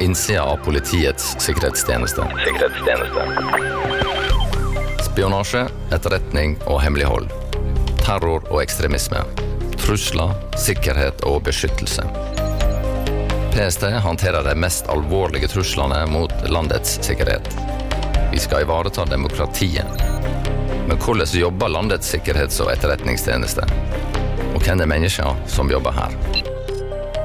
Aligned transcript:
innsida 0.00 0.42
av 0.42 0.56
Politiets 0.56 1.36
sikkerhetstjeneste. 1.38 2.26
Spionasje, 5.02 5.66
etterretning 5.92 6.56
og 6.66 6.80
hemmelighold. 6.82 7.30
Terror 8.04 8.44
og 8.50 8.62
ekstremisme. 8.62 9.22
Trusler, 9.78 10.34
sikkerhet 10.58 11.24
og 11.28 11.42
beskyttelse. 11.46 12.06
PST 13.54 13.86
håndterer 14.02 14.42
de 14.42 14.54
mest 14.58 14.88
alvorlige 14.90 15.48
truslene 15.52 16.00
mot 16.10 16.32
landets 16.50 16.98
sikkerhet. 17.06 17.48
Vi 18.32 18.38
skal 18.42 18.64
ivareta 18.66 19.04
demokratiet. 19.04 19.86
Men 20.88 20.98
hvordan 20.98 21.38
jobber 21.38 21.68
landets 21.68 22.14
sikkerhets- 22.14 22.60
og 22.60 22.72
etterretningstjeneste? 22.72 23.68
Og 24.54 24.60
hvem 24.62 24.82
er 24.82 24.90
menneskene 24.90 25.48
som 25.48 25.70
jobber 25.70 25.94
her? 25.94 26.43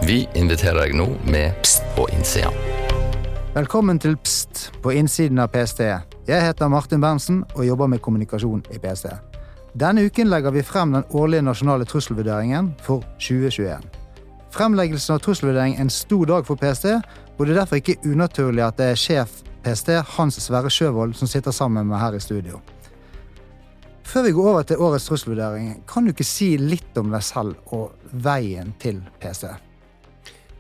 Vi 0.10 0.24
inviterer 0.34 0.88
deg 0.88 0.96
nå 0.98 1.06
med 1.30 1.54
Pst 1.62 1.84
på 1.94 2.08
innsida. 2.10 2.50
Velkommen 3.54 4.00
til 4.02 4.16
Pst 4.18 4.72
på 4.82 4.96
innsiden 4.98 5.38
av 5.38 5.52
PST. 5.54 5.84
Jeg 6.26 6.46
heter 6.48 6.72
Martin 6.74 7.04
Berntsen 7.04 7.44
og 7.54 7.68
jobber 7.68 7.92
med 7.92 8.02
kommunikasjon 8.02 8.64
i 8.74 8.80
PST. 8.82 9.06
Denne 9.78 10.08
uken 10.10 10.32
legger 10.34 10.56
vi 10.56 10.64
frem 10.66 10.96
den 10.98 11.06
årlige 11.14 11.46
nasjonale 11.46 11.86
trusselvurderingen 11.86 12.72
for 12.82 13.06
2021. 13.22 13.86
Fremleggelsen 14.58 15.20
av 15.20 15.22
trusselvurdering 15.28 15.78
er 15.78 15.86
en 15.86 15.94
stor 15.94 16.26
dag 16.34 16.50
for 16.50 16.58
PST, 16.58 16.90
og 17.38 17.46
det 17.46 17.54
er 17.54 17.62
derfor 17.62 17.84
ikke 17.84 18.00
unaturlig 18.10 18.66
at 18.66 18.82
det 18.82 18.90
er 18.96 19.00
sjef 19.06 19.44
PST, 19.62 19.94
Hans 20.18 20.42
Sverre 20.42 20.74
Sjøvold, 20.74 21.14
som 21.22 21.30
sitter 21.30 21.54
sammen 21.54 21.84
med 21.84 21.94
meg 21.94 22.06
her 22.08 22.18
i 22.18 22.26
studio. 22.32 22.66
Før 24.10 24.26
vi 24.26 24.34
går 24.34 24.54
over 24.56 24.66
til 24.66 24.82
årets 24.82 25.06
trusselvurdering, 25.06 25.84
kan 25.86 26.02
du 26.02 26.18
ikke 26.18 26.32
si 26.34 26.56
litt 26.58 26.98
om 26.98 27.14
deg 27.14 27.22
selv 27.22 27.62
og 27.78 27.92
veien 28.10 28.74
til 28.82 29.06
PST? 29.22 29.69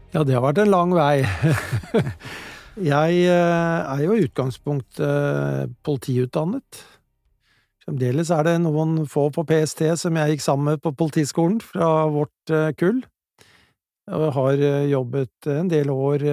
Ja, 0.09 0.23
det 0.25 0.33
har 0.33 0.41
vært 0.41 0.57
en 0.63 0.71
lang 0.73 0.93
vei. 0.97 1.21
jeg 2.91 3.17
eh, 3.29 3.89
er 3.93 3.99
jo 4.01 4.15
i 4.17 4.23
utgangspunktet 4.25 5.03
eh, 5.05 5.67
politiutdannet. 5.85 6.79
Fremdeles 7.83 8.31
er 8.33 8.47
det 8.47 8.55
noen 8.63 9.03
få 9.09 9.27
på 9.35 9.45
PST 9.45 9.83
som 10.01 10.17
jeg 10.17 10.33
gikk 10.33 10.45
sammen 10.47 10.71
med 10.71 10.81
på 10.81 10.95
Politiskolen 10.97 11.59
fra 11.61 12.07
vårt 12.09 12.53
eh, 12.55 12.71
kull. 12.79 13.03
Og 14.09 14.25
har 14.33 14.63
jobbet 14.89 15.51
en 15.53 15.69
del 15.69 15.91
år 15.93 16.23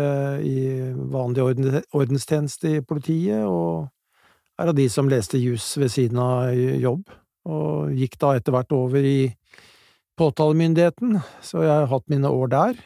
i 0.41 0.60
vanlig 1.12 1.44
ordenstjeneste 1.92 2.70
i 2.78 2.80
politiet, 2.80 3.44
og 3.44 3.91
er 4.56 4.72
av 4.72 4.78
de 4.78 4.86
som 4.88 5.12
leste 5.12 5.36
jus 5.36 5.74
ved 5.77 5.92
siden 5.92 6.22
av 6.24 6.56
jobb, 6.56 7.04
og 7.44 7.92
gikk 7.92 8.16
da 8.24 8.32
etter 8.38 8.56
hvert 8.56 8.72
over 8.72 9.04
i 9.04 9.28
påtalemyndigheten, 10.16 11.19
så 11.44 11.66
jeg 11.66 11.74
har 11.74 11.91
hatt 11.92 12.08
mine 12.08 12.32
år 12.32 12.54
der. 12.56 12.80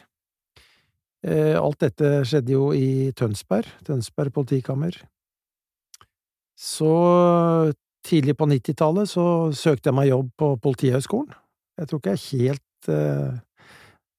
Alt 1.21 1.83
dette 1.83 2.23
skjedde 2.25 2.55
jo 2.55 2.71
i 2.73 3.11
Tønsberg, 3.13 3.67
Tønsberg 3.85 4.33
politikammer. 4.33 4.95
Så 6.57 6.89
tidlig 8.05 8.35
på 8.37 8.47
nittitallet 8.49 9.09
så 9.09 9.25
søkte 9.55 9.89
jeg 9.89 9.97
meg 9.97 10.11
jobb 10.11 10.29
på 10.37 10.51
Politihøgskolen. 10.61 11.33
Jeg 11.79 11.89
tror 11.89 12.01
ikke 12.01 12.15
jeg 12.15 12.25
helt 12.27 12.89
uh, 12.91 13.39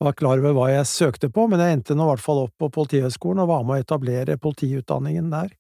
var 0.03 0.17
klar 0.19 0.41
over 0.41 0.57
hva 0.57 0.69
jeg 0.73 0.91
søkte 0.91 1.31
på, 1.31 1.47
men 1.51 1.63
jeg 1.63 1.77
endte 1.77 1.97
nå 1.99 2.07
i 2.07 2.13
hvert 2.13 2.25
fall 2.25 2.45
opp 2.47 2.55
på 2.59 2.71
Politihøgskolen 2.75 3.45
og 3.45 3.51
var 3.53 3.67
med 3.67 3.79
å 3.79 3.85
etablere 3.85 4.41
politiutdanningen 4.43 5.31
der. 5.35 5.53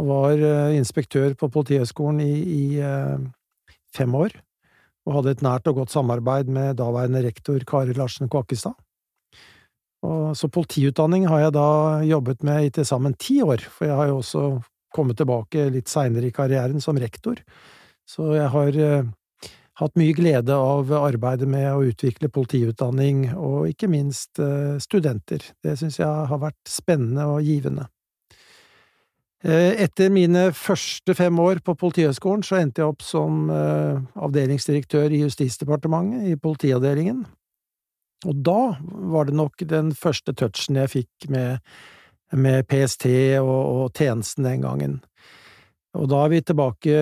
Og 0.00 0.08
var 0.08 0.40
uh, 0.40 0.76
inspektør 0.76 1.36
på 1.38 1.50
Politihøgskolen 1.52 2.22
i, 2.24 2.32
i 2.40 2.64
uh, 2.80 3.20
fem 3.96 4.16
år, 4.16 4.36
og 5.06 5.20
hadde 5.20 5.36
et 5.36 5.44
nært 5.44 5.68
og 5.70 5.82
godt 5.82 5.94
samarbeid 5.94 6.48
med 6.52 6.80
daværende 6.80 7.24
rektor 7.24 7.60
Kari 7.68 7.96
Larsen 7.96 8.32
Kvakkestad. 8.32 8.76
Og, 10.06 10.36
så 10.38 10.50
politiutdanning 10.52 11.26
har 11.30 11.46
jeg 11.46 11.56
da 11.56 11.68
jobbet 12.06 12.46
med 12.46 12.68
i 12.68 12.72
til 12.74 12.86
sammen 12.88 13.16
ti 13.18 13.40
år, 13.44 13.64
for 13.66 13.88
jeg 13.88 13.98
har 13.98 14.10
jo 14.12 14.20
også 14.22 14.46
kommet 14.94 15.18
tilbake 15.18 15.68
litt 15.74 15.90
seinere 15.92 16.30
i 16.30 16.34
karrieren 16.34 16.82
som 16.82 16.98
rektor. 17.00 17.42
Så 18.06 18.30
jeg 18.36 18.48
har 18.52 18.78
eh, 18.80 19.08
hatt 19.80 19.98
mye 19.98 20.14
glede 20.16 20.54
av 20.56 20.92
arbeidet 21.02 21.48
med 21.50 21.66
å 21.72 21.84
utvikle 21.90 22.30
politiutdanning, 22.32 23.26
og 23.34 23.66
ikke 23.72 23.90
minst 23.92 24.40
eh, 24.40 24.78
studenter. 24.82 25.44
Det 25.64 25.76
syns 25.80 26.00
jeg 26.00 26.30
har 26.30 26.42
vært 26.42 26.60
spennende 26.70 27.26
og 27.34 27.44
givende. 27.44 27.90
Eh, 29.44 29.82
etter 29.84 30.08
mine 30.10 30.48
første 30.56 31.14
fem 31.14 31.36
år 31.38 31.60
på 31.64 31.76
Politihøgskolen 31.78 32.44
så 32.46 32.56
endte 32.58 32.80
jeg 32.80 32.88
opp 32.88 33.04
som 33.04 33.50
eh, 33.52 34.00
avdelingsdirektør 34.16 35.12
i 35.12 35.20
Justisdepartementet, 35.26 36.30
i 36.32 36.40
politiavdelingen. 36.40 37.26
Og 38.26 38.40
da 38.46 38.76
var 38.82 39.28
det 39.28 39.36
nok 39.38 39.62
den 39.70 39.92
første 39.94 40.34
touchen 40.36 40.80
jeg 40.80 40.92
fikk 40.98 41.30
med 41.32 41.62
med 42.34 42.66
PST 42.66 43.06
og, 43.38 43.50
og 43.54 43.92
tjenesten 43.94 44.46
den 44.46 44.64
gangen. 44.64 44.96
Og 45.96 46.10
da 46.10 46.24
er 46.26 46.32
vi 46.34 46.42
tilbake 46.44 46.96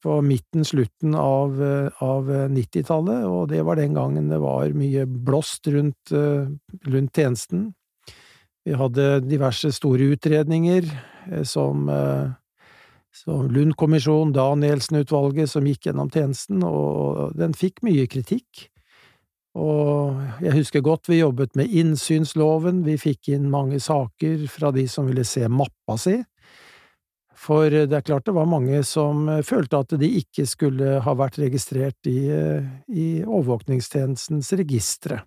på 0.00 0.20
midten, 0.24 0.64
slutten 0.64 1.16
av, 1.18 1.58
av 2.00 2.30
90-tallet, 2.54 3.26
og 3.28 3.50
det 3.50 3.60
var 3.66 3.76
den 3.76 3.98
gangen 3.98 4.30
det 4.32 4.38
var 4.40 4.72
mye 4.72 5.04
blåst 5.04 5.68
rundt, 5.68 6.14
rundt 6.14 7.18
tjenesten. 7.18 7.66
Vi 8.64 8.76
hadde 8.76 9.20
diverse 9.26 9.72
store 9.76 10.08
utredninger, 10.14 10.88
eh, 11.28 11.44
som, 11.44 11.88
eh, 11.92 12.32
som 13.12 13.48
Lund-kommisjonen, 13.52 14.32
Danielsen-utvalget, 14.36 15.50
som 15.50 15.68
gikk 15.68 15.90
gjennom 15.90 16.12
tjenesten, 16.12 16.64
og 16.64 17.36
den 17.36 17.56
fikk 17.56 17.82
mye 17.84 18.06
kritikk. 18.08 18.69
Og 19.58 20.18
jeg 20.44 20.54
husker 20.60 20.82
godt 20.86 21.08
vi 21.10 21.20
jobbet 21.20 21.56
med 21.58 21.72
innsynsloven, 21.74 22.84
vi 22.86 22.94
fikk 23.00 23.32
inn 23.34 23.48
mange 23.50 23.80
saker 23.82 24.46
fra 24.50 24.70
de 24.74 24.86
som 24.88 25.08
ville 25.10 25.26
se 25.26 25.48
mappa 25.50 25.96
si. 25.98 26.20
For 27.40 27.72
det 27.72 27.96
er 27.96 28.04
klart 28.04 28.28
det 28.28 28.36
var 28.36 28.46
mange 28.46 28.82
som 28.86 29.24
følte 29.46 29.80
at 29.80 29.96
de 29.98 30.10
ikke 30.20 30.44
skulle 30.46 31.00
ha 31.02 31.14
vært 31.16 31.40
registrert 31.40 32.06
i, 32.06 32.28
i 32.92 33.08
overvåkningstjenestens 33.24 34.52
registre. 34.60 35.22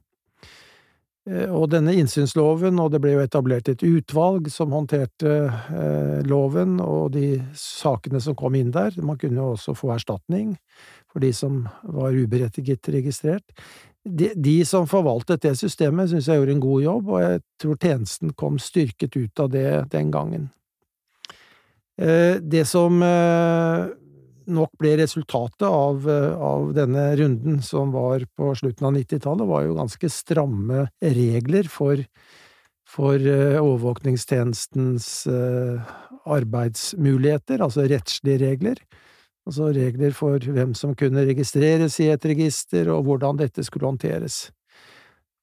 Og 1.23 1.69
denne 1.71 1.93
innsynsloven, 1.95 2.81
og 2.83 2.89
det 2.91 2.99
ble 3.01 3.13
jo 3.13 3.23
etablert 3.23 3.69
et 3.71 3.83
utvalg 3.87 4.49
som 4.51 4.73
håndterte 4.75 5.35
eh, 5.47 6.17
loven 6.27 6.81
og 6.83 7.13
de 7.15 7.37
sakene 7.55 8.19
som 8.23 8.35
kom 8.35 8.57
inn 8.59 8.73
der, 8.75 8.97
man 8.99 9.15
kunne 9.21 9.39
jo 9.39 9.53
også 9.53 9.71
få 9.79 9.93
erstatning 9.95 10.57
for 11.07 11.23
de 11.23 11.31
som 11.31 11.61
var 11.87 12.11
uberettiget 12.11 12.91
registrert 12.91 13.55
de, 14.03 14.33
de, 14.35 14.57
som 14.67 14.87
forvaltet 14.89 15.45
det 15.45 15.55
systemet, 15.59 16.09
synes 16.11 16.27
jeg 16.27 16.41
gjorde 16.41 16.55
en 16.57 16.63
god 16.63 16.83
jobb, 16.83 17.09
og 17.13 17.23
jeg 17.23 17.41
tror 17.61 17.79
tjenesten 17.79 18.33
kom 18.35 18.59
styrket 18.59 19.15
ut 19.15 19.39
av 19.39 19.51
det 19.53 19.67
den 19.93 20.11
gangen. 20.11 20.49
Eh, 22.01 22.39
det 22.41 22.65
som 22.67 22.97
eh, 23.05 23.85
nok 24.53 24.71
ble 24.81 24.95
resultatet 24.99 25.67
av, 25.67 26.07
eh, 26.09 26.33
av, 26.35 26.71
denne 26.75 27.15
runden 27.19 27.61
som 27.63 27.93
var 27.95 28.25
på 28.35 28.51
slutten 28.59 28.89
av 28.89 28.97
90-tallet, 28.97 29.47
var 29.47 29.67
jo 29.67 29.77
ganske 29.77 30.11
stramme 30.11 30.87
regler 30.99 31.69
for, 31.71 32.01
for 32.89 33.15
overvåkningstjenestens 33.21 35.07
arbeidsmuligheter, 36.23 37.63
altså 37.63 37.87
rettslige 37.87 38.41
regler 38.43 38.83
altså 39.47 39.69
regler 39.75 40.13
for 40.15 40.43
hvem 40.55 40.73
som 40.77 40.95
kunne 40.97 41.25
registreres 41.27 41.99
i 42.03 42.09
et 42.13 42.25
register, 42.25 42.89
og 42.93 43.03
hvordan 43.07 43.39
dette 43.41 43.65
skulle 43.67 43.89
håndteres. 43.89 44.47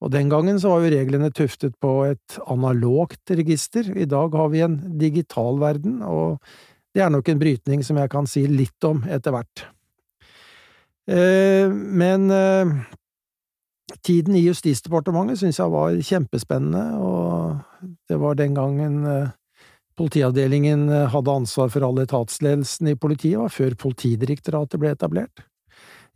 Og 0.01 0.13
den 0.15 0.31
gangen 0.33 0.57
så 0.61 0.73
var 0.73 0.85
jo 0.85 0.93
reglene 0.95 1.29
tuftet 1.37 1.75
på 1.81 1.93
et 2.09 2.39
analogt 2.49 3.33
register, 3.37 3.85
i 3.93 4.09
dag 4.09 4.33
har 4.33 4.49
vi 4.49 4.63
en 4.65 4.79
digital 5.01 5.61
verden, 5.61 6.01
og 6.03 6.41
det 6.95 7.05
er 7.05 7.13
nok 7.13 7.29
en 7.29 7.43
brytning 7.43 7.85
som 7.87 8.01
jeg 8.01 8.11
kan 8.11 8.27
si 8.27 8.47
litt 8.49 8.89
om 8.89 9.05
etter 9.07 9.35
hvert. 9.35 9.67
Eh, 11.11 11.69
men 11.71 12.31
eh, 12.33 12.73
tiden 14.07 14.37
i 14.39 14.45
Justisdepartementet 14.47 15.41
syns 15.41 15.61
jeg 15.61 15.73
var 15.73 16.01
kjempespennende, 16.07 16.85
og 16.97 17.93
det 18.09 18.19
var 18.23 18.39
den 18.39 18.57
gangen 18.57 19.05
eh, 19.07 19.37
Politiavdelingen 20.01 20.89
eh, 20.89 21.09
hadde 21.13 21.33
ansvar 21.43 21.69
for 21.69 21.85
all 21.85 22.01
etatsledelsen 22.01 22.89
i 22.89 22.97
politiet, 22.97 23.37
var 23.43 23.53
før 23.53 23.77
Politidirektoratet 23.83 24.81
ble 24.81 24.95
etablert. 24.95 25.43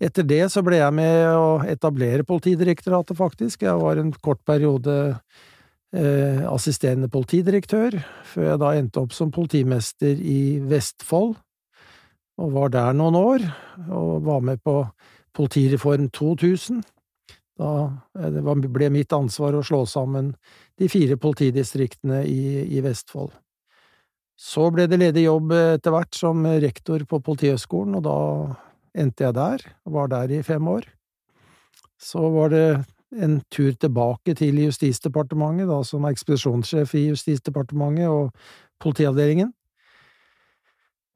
Etter 0.03 0.25
det 0.27 0.41
så 0.51 0.63
ble 0.65 0.79
jeg 0.81 0.95
med 0.97 1.27
å 1.37 1.59
etablere 1.69 2.25
Politidirektoratet, 2.27 3.17
faktisk. 3.19 3.67
Jeg 3.67 3.83
var 3.83 4.01
en 4.01 4.15
kort 4.25 4.41
periode 4.49 4.97
eh, 5.93 6.41
assisterende 6.49 7.11
politidirektør, 7.13 7.99
før 8.33 8.49
jeg 8.49 8.63
da 8.65 8.73
endte 8.79 9.05
opp 9.05 9.13
som 9.13 9.35
politimester 9.35 10.17
i 10.17 10.59
Vestfold, 10.65 11.37
og 12.41 12.57
var 12.57 12.73
der 12.75 12.97
noen 12.97 13.21
år, 13.21 13.47
og 13.85 14.25
var 14.25 14.43
med 14.49 14.65
på 14.65 14.81
Politireform 15.37 16.09
2000. 16.09 16.81
Da 17.61 17.77
eh, 18.17 18.33
det 18.33 18.43
ble 18.65 18.93
mitt 18.97 19.13
ansvar 19.13 19.61
å 19.61 19.65
slå 19.67 19.85
sammen 19.85 20.33
de 20.81 20.89
fire 20.89 21.21
politidistriktene 21.21 22.25
i, 22.25 22.65
i 22.65 22.81
Vestfold. 22.83 23.44
Så 24.35 24.67
ble 24.75 24.89
det 24.91 24.99
ledig 24.99 25.29
jobb 25.29 25.53
etter 25.55 25.95
hvert 25.95 26.17
som 26.19 26.43
rektor 26.47 27.05
på 27.07 27.21
Politihøgskolen, 27.23 28.01
og 28.01 28.05
da 28.07 28.19
endte 29.05 29.27
jeg 29.27 29.37
der, 29.37 29.63
og 29.87 29.97
var 29.99 30.11
der 30.11 30.35
i 30.35 30.43
fem 30.43 30.69
år. 30.69 30.89
Så 32.01 32.23
var 32.35 32.51
det 32.51 32.67
en 33.15 33.41
tur 33.51 33.73
tilbake 33.79 34.35
til 34.35 34.59
Justisdepartementet, 34.65 35.69
da 35.71 35.81
som 35.87 36.07
ekspedisjonssjef 36.09 36.95
i 36.99 37.09
Justisdepartementet 37.13 38.11
og 38.11 38.33
politiavdelingen. 38.83 39.53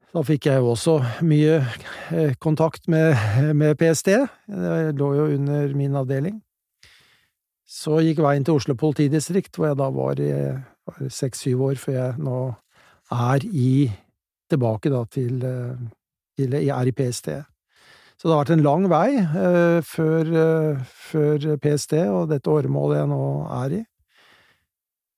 Da 0.09 0.23
fikk 0.25 0.47
jeg 0.49 0.61
jo 0.63 0.71
også 0.71 0.95
mye 1.21 1.59
eh, 2.15 2.31
kontakt 2.41 2.87
med, 2.89 3.13
med 3.53 3.75
PST, 3.77 4.15
det 4.49 4.95
lå 4.97 5.11
jo 5.19 5.27
under 5.35 5.75
min 5.77 5.97
avdeling. 5.99 6.39
Så 7.69 7.99
gikk 8.01 8.23
veien 8.25 8.45
til 8.45 8.57
Oslo 8.57 8.73
politidistrikt, 8.73 9.53
hvor 9.53 9.69
jeg 9.69 9.77
da 9.77 9.91
var 9.93 10.23
i 10.23 10.31
seks–syv 11.13 11.61
år, 11.67 11.77
før 11.77 11.93
jeg 11.99 12.23
nå 12.25 12.39
er 13.11 13.45
i 13.45 13.89
tilbake 14.49 14.91
da 14.91 15.03
til, 15.11 15.43
eh, 15.45 15.77
til 16.37 16.53
er 16.53 16.87
i 16.87 16.91
PST. 16.91 17.29
Så 18.19 18.27
det 18.27 18.33
har 18.33 18.41
vært 18.43 18.57
en 18.57 18.65
lang 18.65 18.85
vei 18.91 19.15
uh, 19.15 19.79
før, 19.79 20.27
uh, 20.27 20.79
før, 20.83 21.53
PST 21.63 21.93
og 22.11 22.25
dette 22.33 22.51
åremålet 22.51 22.99
jeg 22.99 23.07
nå 23.07 23.27
er 23.61 23.75
i. 23.77 23.79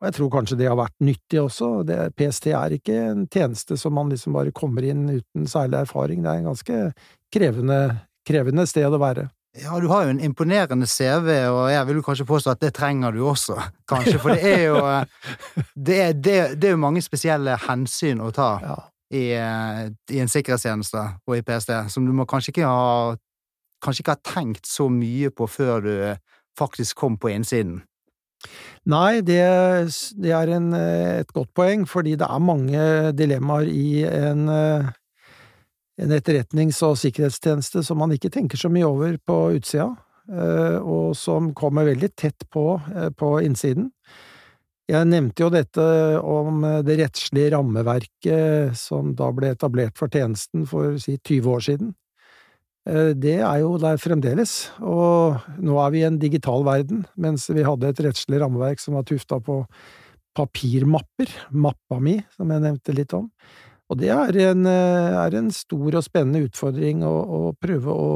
Og 0.02 0.06
jeg 0.06 0.16
tror 0.18 0.30
kanskje 0.36 0.58
det 0.60 0.68
har 0.70 0.78
vært 0.78 1.02
nyttig 1.02 1.40
også. 1.42 1.72
Det, 1.86 1.98
PST 2.14 2.52
er 2.54 2.76
ikke 2.78 3.00
en 3.08 3.26
tjeneste 3.26 3.78
som 3.78 3.98
man 3.98 4.14
liksom 4.14 4.38
bare 4.38 4.54
kommer 4.54 4.86
inn 4.86 5.08
uten 5.10 5.50
særlig 5.50 5.80
erfaring. 5.82 6.22
Det 6.22 6.30
er 6.30 6.44
en 6.44 6.52
ganske 6.52 6.80
krevende, 7.34 7.80
krevende 8.28 8.68
sted 8.70 8.86
å 8.86 9.02
være. 9.02 9.32
Ja, 9.60 9.80
du 9.80 9.90
har 9.92 10.06
jo 10.06 10.14
en 10.14 10.22
imponerende 10.24 10.88
CV, 10.88 11.28
og 11.52 11.66
jeg 11.72 11.88
vil 11.88 11.98
jo 12.00 12.04
kanskje 12.06 12.26
påstå 12.26 12.54
at 12.54 12.62
det 12.62 12.72
trenger 12.78 13.12
du 13.12 13.26
også, 13.28 13.58
kanskje. 13.90 14.20
For 14.24 14.32
det 14.32 14.48
er 14.48 14.64
jo 14.70 14.80
Det 15.88 15.98
er, 16.02 16.14
det, 16.14 16.36
det 16.62 16.70
er 16.70 16.78
jo 16.78 16.80
mange 16.80 17.02
spesielle 17.04 17.58
hensyn 17.68 18.22
å 18.24 18.32
ta 18.32 18.52
ja. 18.64 18.78
i, 19.12 19.26
i, 19.36 20.22
en 20.22 20.32
sikkerhetstjeneste 20.32 21.04
og 21.28 21.36
i 21.36 21.44
PST, 21.44 21.74
som 21.92 22.08
du 22.08 22.14
må 22.16 22.26
kanskje 22.26 22.56
ikke 22.56 22.70
ha 22.70 23.18
Kanskje 23.82 24.04
ikke 24.04 24.14
ha 24.14 24.22
tenkt 24.22 24.68
så 24.70 24.86
mye 24.94 25.32
på 25.34 25.48
før 25.50 25.80
du 25.82 25.94
faktisk 26.54 27.00
kom 27.02 27.16
på 27.18 27.32
innsiden. 27.34 27.80
Nei, 28.94 29.24
det, 29.26 29.42
det 30.22 30.36
er 30.38 30.52
en, 30.54 30.68
et 30.78 31.32
godt 31.34 31.50
poeng, 31.58 31.88
fordi 31.90 32.14
det 32.14 32.28
er 32.30 32.44
mange 32.46 32.84
dilemmaer 33.18 33.72
i 33.74 34.04
en, 34.06 34.44
en 36.02 36.14
etterretnings- 36.16 36.82
og 36.86 36.98
sikkerhetstjeneste 37.00 37.84
som 37.86 38.02
man 38.02 38.14
ikke 38.16 38.32
tenker 38.34 38.60
så 38.60 38.72
mye 38.74 38.88
over 38.88 39.18
på 39.22 39.38
utsida, 39.58 39.92
eh, 40.32 40.78
og 40.82 41.16
som 41.18 41.52
kommer 41.58 41.88
veldig 41.90 42.12
tett 42.18 42.48
på 42.50 42.66
eh, 42.96 43.10
på 43.14 43.38
innsiden. 43.46 43.92
Jeg 44.92 45.08
nevnte 45.08 45.46
jo 45.46 45.52
dette 45.54 45.84
om 46.20 46.66
det 46.84 46.98
rettslige 47.00 47.54
rammeverket 47.54 48.76
som 48.76 49.14
da 49.16 49.30
ble 49.32 49.54
etablert 49.54 49.96
for 49.96 50.12
tjenesten 50.12 50.66
for 50.68 50.98
si 51.00 51.16
20 51.16 51.48
år 51.54 51.64
siden. 51.70 51.94
Eh, 52.90 53.14
det 53.14 53.38
er 53.46 53.62
jo 53.62 53.76
der 53.82 54.02
fremdeles, 54.02 54.72
og 54.82 55.38
nå 55.62 55.78
er 55.84 55.92
vi 55.94 56.02
i 56.02 56.08
en 56.08 56.20
digital 56.22 56.66
verden, 56.66 57.06
mens 57.16 57.46
vi 57.54 57.66
hadde 57.66 57.92
et 57.92 58.06
rettslig 58.08 58.42
rammeverk 58.42 58.82
som 58.82 58.98
var 58.98 59.06
tufta 59.06 59.38
på 59.44 59.62
papirmapper, 60.38 61.30
mappa 61.52 62.00
mi, 62.02 62.18
som 62.34 62.50
jeg 62.50 62.64
nevnte 62.64 62.96
litt 62.96 63.14
om. 63.14 63.28
Og 63.92 64.00
det 64.00 64.12
er 64.16 64.38
en, 64.48 64.66
eh, 64.66 65.20
er 65.20 65.36
en 65.36 65.52
stor 65.52 65.98
og 66.00 66.06
spennende 66.06 66.46
utfordring 66.48 67.04
å, 67.04 67.12
å 67.12 67.40
prøve 67.60 67.92
å, 67.92 68.14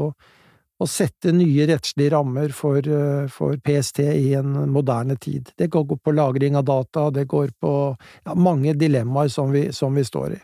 å, 0.80 0.88
sette 0.88 1.34
nye 1.36 1.66
rettslige 1.68 2.14
rammer 2.14 2.54
for, 2.56 2.80
eh, 2.80 3.28
for, 3.28 3.58
PST 3.60 4.00
i 4.08 4.32
en 4.38 4.56
moderne 4.72 5.18
tid. 5.20 5.52
Det 5.58 5.68
går 5.68 5.98
på 6.00 6.16
lagring 6.16 6.56
av 6.56 6.64
data, 6.64 7.10
det 7.10 7.26
går 7.28 7.52
på 7.60 7.74
ja, 7.92 8.34
mange 8.34 8.72
dilemmaer 8.72 9.28
som 9.28 9.52
vi, 9.52 9.68
som 9.76 9.94
vi 9.94 10.06
står 10.08 10.38
i. 10.38 10.42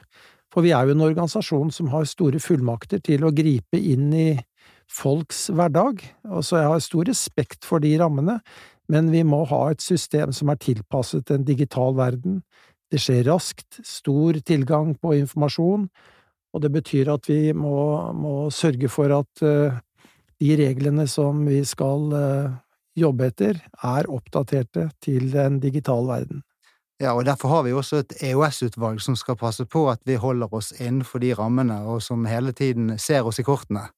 For 0.53 0.61
vi 0.61 0.75
er 0.77 0.85
jo 0.85 0.99
en 0.99 1.07
organisasjon 1.09 1.73
som 1.73 1.89
har 1.95 2.05
store 2.05 2.41
fullmakter 2.43 3.01
til 3.01 3.25
å 3.25 3.33
gripe 3.33 3.81
inn 3.81 4.13
i 4.13 4.31
folks 4.93 5.47
hverdag, 5.49 6.03
og 6.29 6.45
så 6.45 6.61
jeg 6.61 6.69
har 6.75 6.85
stor 6.85 7.09
respekt 7.09 7.65
for 7.65 7.81
de 7.81 7.95
rammene, 7.97 8.43
men 8.93 9.09
vi 9.09 9.23
må 9.25 9.47
ha 9.49 9.63
et 9.73 9.81
system 9.81 10.35
som 10.37 10.51
er 10.53 10.61
tilpasset 10.61 11.33
en 11.33 11.47
digital 11.49 11.97
verden. 11.97 12.43
Det 12.93 13.01
skjer 13.01 13.25
raskt, 13.31 13.81
stor 13.87 14.37
tilgang 14.45 14.93
på 15.01 15.15
informasjon, 15.17 15.87
og 16.53 16.61
det 16.61 16.69
betyr 16.75 17.09
at 17.15 17.29
vi 17.31 17.55
må, 17.57 18.13
må 18.13 18.51
sørge 18.53 18.91
for 18.93 19.15
at 19.17 19.45
uh, 19.47 19.81
de 20.43 20.57
reglene 20.61 21.07
som 21.09 21.41
vi 21.49 21.63
skal 21.65 22.13
uh, 22.13 22.53
jobbe 22.99 23.31
etter, 23.33 23.63
er 23.81 24.11
oppdaterte 24.13 24.91
til 25.01 25.31
den 25.33 25.61
digitale 25.63 26.11
verden. 26.11 26.43
Ja, 27.03 27.17
og 27.17 27.25
Derfor 27.25 27.49
har 27.49 27.63
vi 27.67 27.73
også 27.73 28.03
et 28.05 28.13
EOS-utvalg 28.23 29.01
som 29.03 29.17
skal 29.19 29.37
passe 29.41 29.65
på 29.67 29.89
at 29.91 29.99
vi 30.07 30.15
holder 30.21 30.53
oss 30.55 30.71
innenfor 30.79 31.19
de 31.19 31.33
rammene, 31.35 31.81
og 31.89 32.03
som 32.03 32.29
hele 32.31 32.53
tiden 32.53 32.99
ser 32.99 33.27
oss 33.27 33.41
i 33.43 33.47
kortene. 33.47 33.89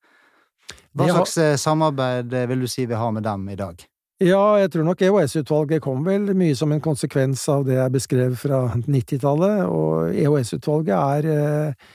Hva 0.94 1.10
slags. 1.10 1.36
Eh, 1.36 1.56
samarbeid 1.60 2.32
eh, 2.32 2.46
vil 2.48 2.64
du 2.64 2.70
si 2.70 2.86
vi 2.86 2.96
har 2.96 3.12
med 3.12 3.26
dem 3.26 3.48
i 3.52 3.58
dag? 3.58 3.82
Ja, 4.22 4.60
jeg 4.62 4.70
tror 4.70 4.84
nok 4.86 5.00
EOS-utvalget 5.02 5.82
kom 5.82 6.04
vel 6.06 6.28
mye 6.38 6.54
som 6.54 6.70
en 6.70 6.82
konsekvens 6.82 7.42
av 7.50 7.64
det 7.66 7.74
jeg 7.80 7.94
beskrev 7.96 8.36
fra 8.38 8.60
90-tallet, 8.86 9.64
og 9.66 10.14
EOS-utvalget 10.14 10.94
er 10.94 11.28
eh, 11.32 11.88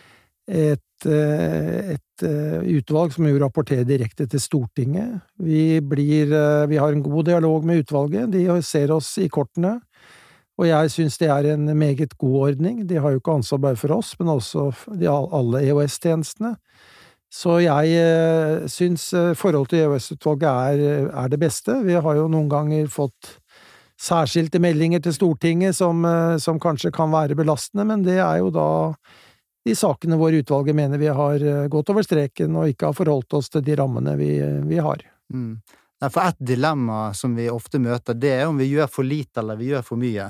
et, 0.68 1.08
et, 1.08 2.26
utvalg 2.76 3.14
som 3.16 3.28
jo 3.30 3.40
rapporterer 3.40 3.88
direkte 3.88 4.28
til 4.28 4.42
Stortinget. 4.44 5.22
Vi, 5.40 5.80
blir, 5.80 6.34
vi 6.68 6.82
har 6.82 6.92
en 6.92 7.06
god 7.06 7.30
dialog 7.30 7.64
med 7.64 7.86
utvalget, 7.86 8.34
de 8.34 8.44
ser 8.68 8.92
oss 8.92 9.14
i 9.24 9.30
kortene. 9.32 9.78
Og 10.60 10.68
jeg 10.68 10.92
synes 10.92 11.18
det 11.22 11.30
er 11.32 11.54
en 11.54 11.72
meget 11.78 12.18
god 12.20 12.36
ordning. 12.50 12.82
De 12.90 13.00
har 13.00 13.14
jo 13.14 13.22
ikke 13.22 13.38
ansvar 13.40 13.62
bare 13.64 13.80
for 13.80 13.96
oss, 13.96 14.12
men 14.20 14.34
også 14.34 14.68
alle 14.92 15.62
EOS-tjenestene. 15.70 16.58
Så 17.30 17.60
jeg 17.62 17.94
eh, 17.94 18.66
syns 18.72 19.12
eh, 19.14 19.36
forholdet 19.38 19.76
til 19.76 19.86
EOS-utvalget 19.86 20.50
er, 20.50 21.10
er, 21.14 21.30
det 21.30 21.38
beste. 21.42 21.78
Vi 21.86 21.94
har 21.94 22.18
jo 22.18 22.26
noen 22.32 22.50
ganger 22.50 22.90
fått 22.90 23.36
særskilte 24.00 24.62
meldinger 24.64 25.04
til 25.06 25.14
Stortinget 25.14 25.78
som, 25.78 26.02
eh, 26.10 26.38
som 26.42 26.60
kanskje 26.62 26.92
kan 26.96 27.14
være 27.14 27.38
belastende, 27.38 27.86
men 27.86 28.06
det 28.08 28.18
er 28.18 28.40
jo 28.42 28.50
da 28.56 28.70
de 29.68 29.76
sakene 29.78 30.18
hvor 30.18 30.34
utvalget 30.34 30.74
mener 30.74 30.98
vi 30.98 31.12
har 31.14 31.44
gått 31.70 31.90
over 31.92 32.06
streken 32.06 32.56
og 32.58 32.72
ikke 32.72 32.90
har 32.90 32.96
forholdt 32.98 33.36
oss 33.38 33.52
til 33.54 33.62
de 33.62 33.76
rammene 33.78 34.16
vi, 34.18 34.32
vi 34.66 34.80
har. 34.82 35.04
Mm. 35.30 35.60
For 36.08 36.22
et 36.24 36.40
dilemma 36.40 37.10
som 37.14 37.36
vi 37.36 37.50
ofte 37.52 37.78
møter, 37.84 38.16
det 38.18 38.32
er 38.40 38.46
om 38.48 38.58
vi 38.58 38.72
gjør 38.72 38.88
for 38.90 39.06
lite 39.06 39.44
eller 39.44 39.60
vi 39.60 39.74
gjør 39.74 39.84
for 39.86 40.02
mye. 40.02 40.30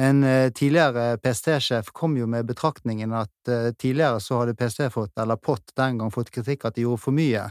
En 0.00 0.24
eh, 0.24 0.48
tidligere 0.56 1.18
PST-sjef 1.20 1.90
kom 1.92 2.16
jo 2.16 2.26
med 2.30 2.46
betraktningen 2.48 3.12
at 3.12 3.48
eh, 3.48 3.72
tidligere 3.76 4.20
så 4.24 4.40
hadde 4.40 4.56
PST 4.56 4.86
fått, 4.94 5.12
eller 5.20 5.36
POT 5.36 5.74
den 5.76 5.98
gang, 6.00 6.12
fått 6.14 6.32
kritikk 6.32 6.64
at 6.64 6.78
de 6.78 6.86
gjorde 6.86 7.02
for 7.02 7.16
mye, 7.16 7.50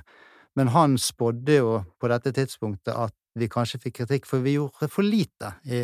men 0.58 0.72
han 0.74 0.98
spådde 0.98 1.60
jo 1.60 1.76
på 2.02 2.10
dette 2.10 2.34
tidspunktet 2.34 2.96
at 2.96 3.14
vi 3.38 3.52
kanskje 3.52 3.84
fikk 3.84 4.00
kritikk 4.02 4.26
for 4.26 4.42
vi 4.42 4.56
gjorde 4.58 4.90
for 4.90 5.06
lite 5.06 5.54
i, 5.70 5.84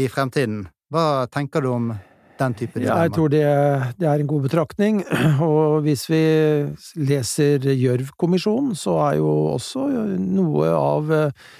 i 0.00 0.08
fremtiden. 0.10 0.64
Hva 0.90 1.28
tenker 1.30 1.62
du 1.62 1.70
om 1.70 1.92
den 2.40 2.56
type 2.58 2.80
dilemma? 2.80 3.06
Jeg 3.06 3.14
tror 3.14 3.30
det, 3.30 3.44
det, 4.00 4.08
er 4.10 4.24
en 4.24 4.32
god 4.34 4.48
betraktning, 4.48 5.02
og 5.46 5.84
hvis 5.86 6.08
vi 6.10 6.24
leser 7.06 7.70
Gjørv-kommisjonen, 7.70 8.74
så 8.78 8.98
er 9.12 9.20
jo 9.20 9.30
også 9.54 9.86
noe 10.18 10.74
av 10.74 11.14
eh, 11.14 11.52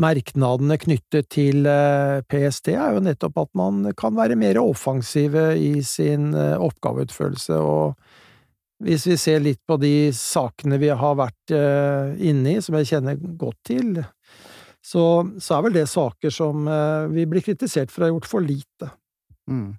merknadene 0.00 0.76
knyttet 0.80 1.28
til 1.32 1.66
eh, 1.70 2.22
PST 2.28 2.72
er 2.74 2.96
jo 2.96 3.02
nettopp 3.04 3.40
at 3.44 3.50
man 3.58 3.84
kan 3.98 4.16
være 4.16 4.36
mer 4.38 4.60
offensive 4.60 5.54
i 5.58 5.80
sin 5.86 6.34
eh, 6.36 6.56
oppgaveutførelse, 6.60 7.58
og 7.60 8.84
hvis 8.84 9.06
vi 9.08 9.16
ser 9.16 9.40
litt 9.40 9.62
på 9.64 9.78
de 9.80 10.10
sakene 10.12 10.76
vi 10.76 10.90
har 10.92 11.14
vært 11.16 11.48
inne 11.48 12.50
i, 12.50 12.58
som 12.60 12.74
jeg 12.76 12.90
kjenner 12.90 13.16
godt 13.40 13.56
til, 13.64 14.02
så, 14.84 15.04
så 15.40 15.54
er 15.56 15.62
vel 15.64 15.78
det 15.78 15.86
saker 15.88 16.28
som 16.28 16.68
vi 17.08 17.24
blir 17.24 17.40
kritisert 17.40 17.88
for 17.88 18.04
å 18.04 18.10
ha 18.10 18.12
gjort 18.12 18.28
for 18.28 18.44
lite. 18.44 18.90
Mm. 19.48 19.70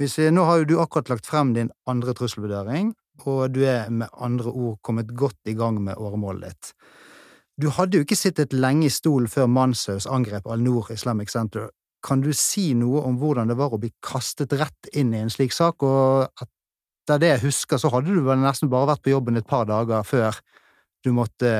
Vi, 0.00 0.30
nå 0.32 0.46
har 0.48 0.62
jo 0.62 0.64
du 0.70 0.74
akkurat 0.80 1.12
lagt 1.12 1.28
frem 1.28 1.52
din 1.52 1.68
andre 1.84 2.16
trusselvurdering, 2.16 2.94
og 3.28 3.52
du 3.52 3.60
er 3.68 3.90
med 3.92 4.08
andre 4.16 4.48
ord 4.48 4.78
kommet 4.80 5.12
godt 5.12 5.50
i 5.50 5.52
gang 5.58 5.76
med 5.84 6.00
åremålet 6.00 6.48
ditt. 6.48 6.72
Du 7.60 7.68
hadde 7.76 7.98
jo 7.98 8.06
ikke 8.06 8.16
sittet 8.16 8.54
lenge 8.56 8.86
i 8.88 8.92
stolen 8.92 9.28
før 9.28 9.50
Manshaus 9.50 10.06
angrep 10.08 10.46
Al-Noor 10.48 10.92
Islamic 10.94 11.32
Center. 11.32 11.68
Kan 12.06 12.22
du 12.24 12.30
si 12.32 12.70
noe 12.78 13.02
om 13.04 13.18
hvordan 13.20 13.50
det 13.50 13.58
var 13.58 13.74
å 13.74 13.80
bli 13.80 13.90
kastet 14.04 14.54
rett 14.56 14.88
inn 14.96 15.12
i 15.12 15.20
en 15.20 15.32
slik 15.32 15.52
sak, 15.52 15.84
og 15.84 16.30
etter 16.40 17.20
det 17.20 17.34
jeg 17.34 17.44
husker, 17.44 17.80
så 17.80 17.90
hadde 17.92 18.14
du 18.14 18.22
vel 18.24 18.40
nesten 18.40 18.70
bare 18.72 18.94
vært 18.94 19.04
på 19.04 19.12
jobben 19.12 19.36
et 19.36 19.48
par 19.48 19.66
dager 19.68 20.06
før 20.08 20.38
du 21.04 21.12
måtte 21.16 21.52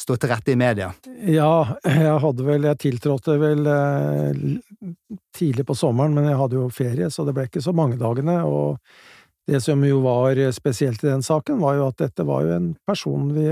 stå 0.00 0.16
til 0.16 0.32
rette 0.32 0.52
i 0.52 0.58
media? 0.60 0.90
Ja, 1.28 1.76
jeg 1.84 2.18
hadde 2.24 2.44
vel 2.46 2.68
Jeg 2.68 2.80
tiltrådte 2.84 3.36
vel 3.40 3.66
eh, 3.68 4.44
tidlig 5.36 5.66
på 5.68 5.76
sommeren, 5.78 6.16
men 6.16 6.28
jeg 6.28 6.40
hadde 6.40 6.60
jo 6.60 6.68
ferie, 6.72 7.08
så 7.12 7.24
det 7.24 7.36
ble 7.36 7.48
ikke 7.48 7.64
så 7.64 7.74
mange 7.76 8.00
dagene. 8.00 8.40
Og 8.48 8.76
det 9.48 9.60
som 9.64 9.82
jo 9.84 10.02
var 10.04 10.38
spesielt 10.54 11.02
i 11.04 11.08
den 11.08 11.24
saken, 11.24 11.60
var 11.62 11.78
jo 11.78 11.88
at 11.88 11.98
dette 12.02 12.26
var 12.28 12.44
jo 12.46 12.54
en 12.54 12.68
person 12.86 13.32
vi 13.34 13.46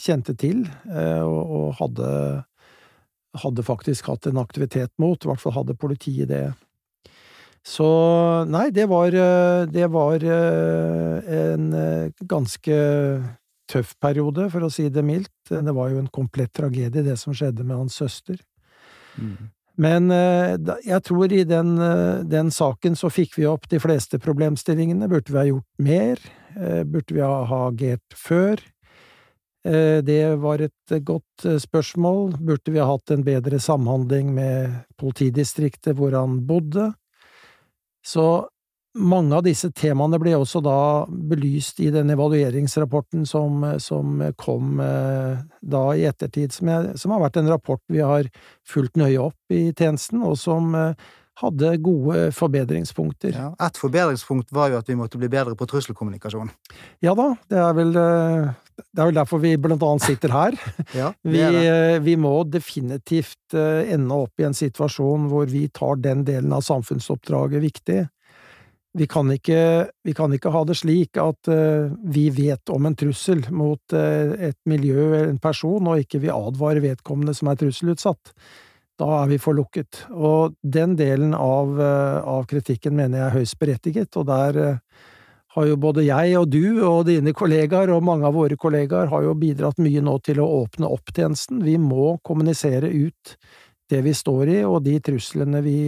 kjente 0.00 0.34
til, 0.40 0.64
eh, 0.90 1.22
og, 1.22 1.74
hadde, 1.78 2.08
hadde 3.42 3.66
faktisk 3.66 4.10
hatt 4.10 4.26
en 4.30 4.40
aktivitet 4.42 4.92
mot. 4.98 5.18
I 5.20 5.30
hvert 5.30 5.42
fall 5.42 5.56
hadde 5.58 5.78
politiet 5.78 6.32
det. 6.32 6.46
Så 7.64 7.86
nei, 8.50 8.66
det 8.76 8.88
var, 8.90 9.14
det 9.72 9.86
var 9.88 10.24
en 10.28 11.70
ganske 12.28 12.76
tøff 13.70 13.94
periode, 14.02 14.50
for 14.52 14.66
å 14.66 14.72
si 14.72 14.90
det 14.92 15.04
mildt. 15.06 15.32
Det 15.48 15.74
var 15.74 15.92
jo 15.92 16.02
en 16.02 16.10
komplett 16.12 16.52
tragedie, 16.52 17.04
det 17.06 17.16
som 17.20 17.32
skjedde 17.36 17.64
med 17.64 17.78
hans 17.78 17.96
søster. 17.96 18.36
Mm. 19.16 19.50
Men 19.80 20.06
jeg 20.86 21.00
tror 21.02 21.32
i 21.34 21.42
den, 21.48 21.74
den, 22.30 22.52
saken 22.54 22.94
så 22.94 23.08
fikk 23.10 23.32
vi 23.40 23.48
opp 23.50 23.66
de 23.72 23.80
fleste 23.82 24.20
problemstillingene. 24.22 25.08
Burde 25.10 25.32
vi 25.32 25.40
ha 25.40 25.46
gjort 25.48 25.82
mer? 25.82 26.22
Burde 26.86 27.16
vi 27.16 27.24
ha 27.24 27.58
agert 27.64 28.14
før? 28.14 28.62
Det 29.64 30.20
var 30.38 30.62
et 30.62 30.94
godt 31.02 31.46
spørsmål. 31.64 32.36
Burde 32.38 32.70
vi 32.70 32.78
ha 32.78 32.86
hatt 32.86 33.10
en 33.16 33.26
bedre 33.26 33.58
samhandling 33.58 34.30
med 34.36 34.78
politidistriktet 35.00 35.98
hvor 35.98 36.14
han 36.14 36.38
bodde? 36.46 36.92
Så 38.04 38.28
mange 38.94 39.34
av 39.34 39.42
disse 39.42 39.70
temaene 39.74 40.20
ble 40.22 40.36
også 40.38 40.62
da 40.62 40.78
belyst 41.08 41.80
i 41.82 41.90
den 41.94 42.12
evalueringsrapporten 42.14 43.26
som, 43.26 43.64
som 43.82 44.22
kom 44.38 44.78
eh, 44.82 45.42
da 45.60 45.82
i 45.98 46.06
ettertid, 46.06 46.54
som, 46.54 46.70
jeg, 46.70 46.94
som, 47.02 47.14
har 47.14 47.24
vært 47.26 47.40
en 47.40 47.50
rapport 47.50 47.82
vi 47.90 48.04
har 48.04 48.30
fulgt 48.68 48.98
nøye 49.00 49.18
opp 49.26 49.54
i 49.54 49.66
tjenesten, 49.74 50.22
og 50.22 50.38
som 50.38 50.70
eh, 50.78 50.94
hadde 51.42 51.72
gode 51.82 52.28
forbedringspunkter. 52.36 53.34
Ja, 53.34 53.48
et 53.66 53.80
forbedringspunkt 53.80 54.54
var 54.54 54.70
jo 54.70 54.78
at 54.78 54.90
vi 54.90 54.94
måtte 54.98 55.18
bli 55.18 55.26
bedre 55.32 55.56
på 55.58 55.66
trusselkommunikasjon. 55.66 56.52
Ja 57.02 57.16
da, 57.18 57.32
det 57.50 57.58
er 57.58 57.74
vel, 57.74 57.90
eh, 57.98 58.78
det 58.78 59.02
er 59.02 59.10
vel 59.10 59.18
derfor 59.18 59.42
vi 59.42 59.56
blant 59.58 59.82
annet 59.82 60.06
sitter 60.06 60.38
her. 60.38 60.58
ja, 61.00 61.10
vi, 61.26 61.42
vi, 62.06 62.14
må 62.14 62.36
definitivt 62.46 63.58
ende 63.58 64.22
opp 64.22 64.38
i 64.38 64.46
en 64.46 64.54
situasjon 64.54 65.26
hvor 65.34 65.50
vi 65.50 65.66
tar 65.74 65.98
den 65.98 66.22
delen 66.28 66.54
av 66.54 66.62
samfunnsoppdraget 66.62 67.66
viktig. 67.66 68.04
Vi 68.94 69.06
kan, 69.10 69.26
ikke, 69.34 69.88
vi 70.06 70.12
kan 70.14 70.34
ikke, 70.36 70.52
ha 70.54 70.60
det 70.68 70.76
slik 70.78 71.18
at 71.18 71.48
uh, 71.50 71.90
vi 72.14 72.28
vet 72.30 72.70
om 72.70 72.84
en 72.86 72.94
trussel 72.94 73.40
mot 73.50 73.80
uh, 73.90 74.34
et 74.38 74.58
miljø 74.70 75.08
eller 75.08 75.32
en 75.32 75.40
person, 75.42 75.88
og 75.90 76.04
ikke 76.04 76.20
vi 76.22 76.30
advarer 76.30 76.84
vedkommende 76.84 77.34
som 77.34 77.50
er 77.50 77.58
trusselutsatt. 77.58 78.30
Da 78.94 79.08
er 79.16 79.32
vi 79.32 79.40
for 79.42 79.58
lukket. 79.58 80.04
Og 80.14 80.54
den 80.62 80.94
delen 81.00 81.34
av, 81.34 81.74
uh, 81.74 82.22
av 82.36 82.46
kritikken 82.46 82.94
mener 82.94 83.18
jeg 83.18 83.26
er 83.26 83.36
høyst 83.40 83.58
berettiget, 83.58 84.14
og 84.14 84.30
der 84.30 84.60
har 85.54 85.68
jo 85.70 85.74
både 85.78 86.06
jeg 86.06 86.38
og 86.38 86.48
du 86.54 86.62
og 86.86 87.04
dine 87.10 87.34
kollegaer 87.34 87.90
og 87.94 88.06
mange 88.06 88.30
av 88.30 88.38
våre 88.38 88.54
kollegaer 88.58 89.10
har 89.10 89.26
jo 89.26 89.34
bidratt 89.38 89.82
mye 89.82 90.02
nå 90.06 90.20
til 90.22 90.38
å 90.42 90.50
åpne 90.62 90.86
opp 90.90 91.10
tjenesten. 91.14 91.66
Vi 91.66 91.74
må 91.82 92.16
kommunisere 92.22 92.90
ut 92.94 93.34
det 93.90 94.00
vi 94.06 94.14
står 94.14 94.50
i, 94.50 94.58
og 94.66 94.82
de 94.86 94.96
truslene 95.02 95.60
vi, 95.66 95.78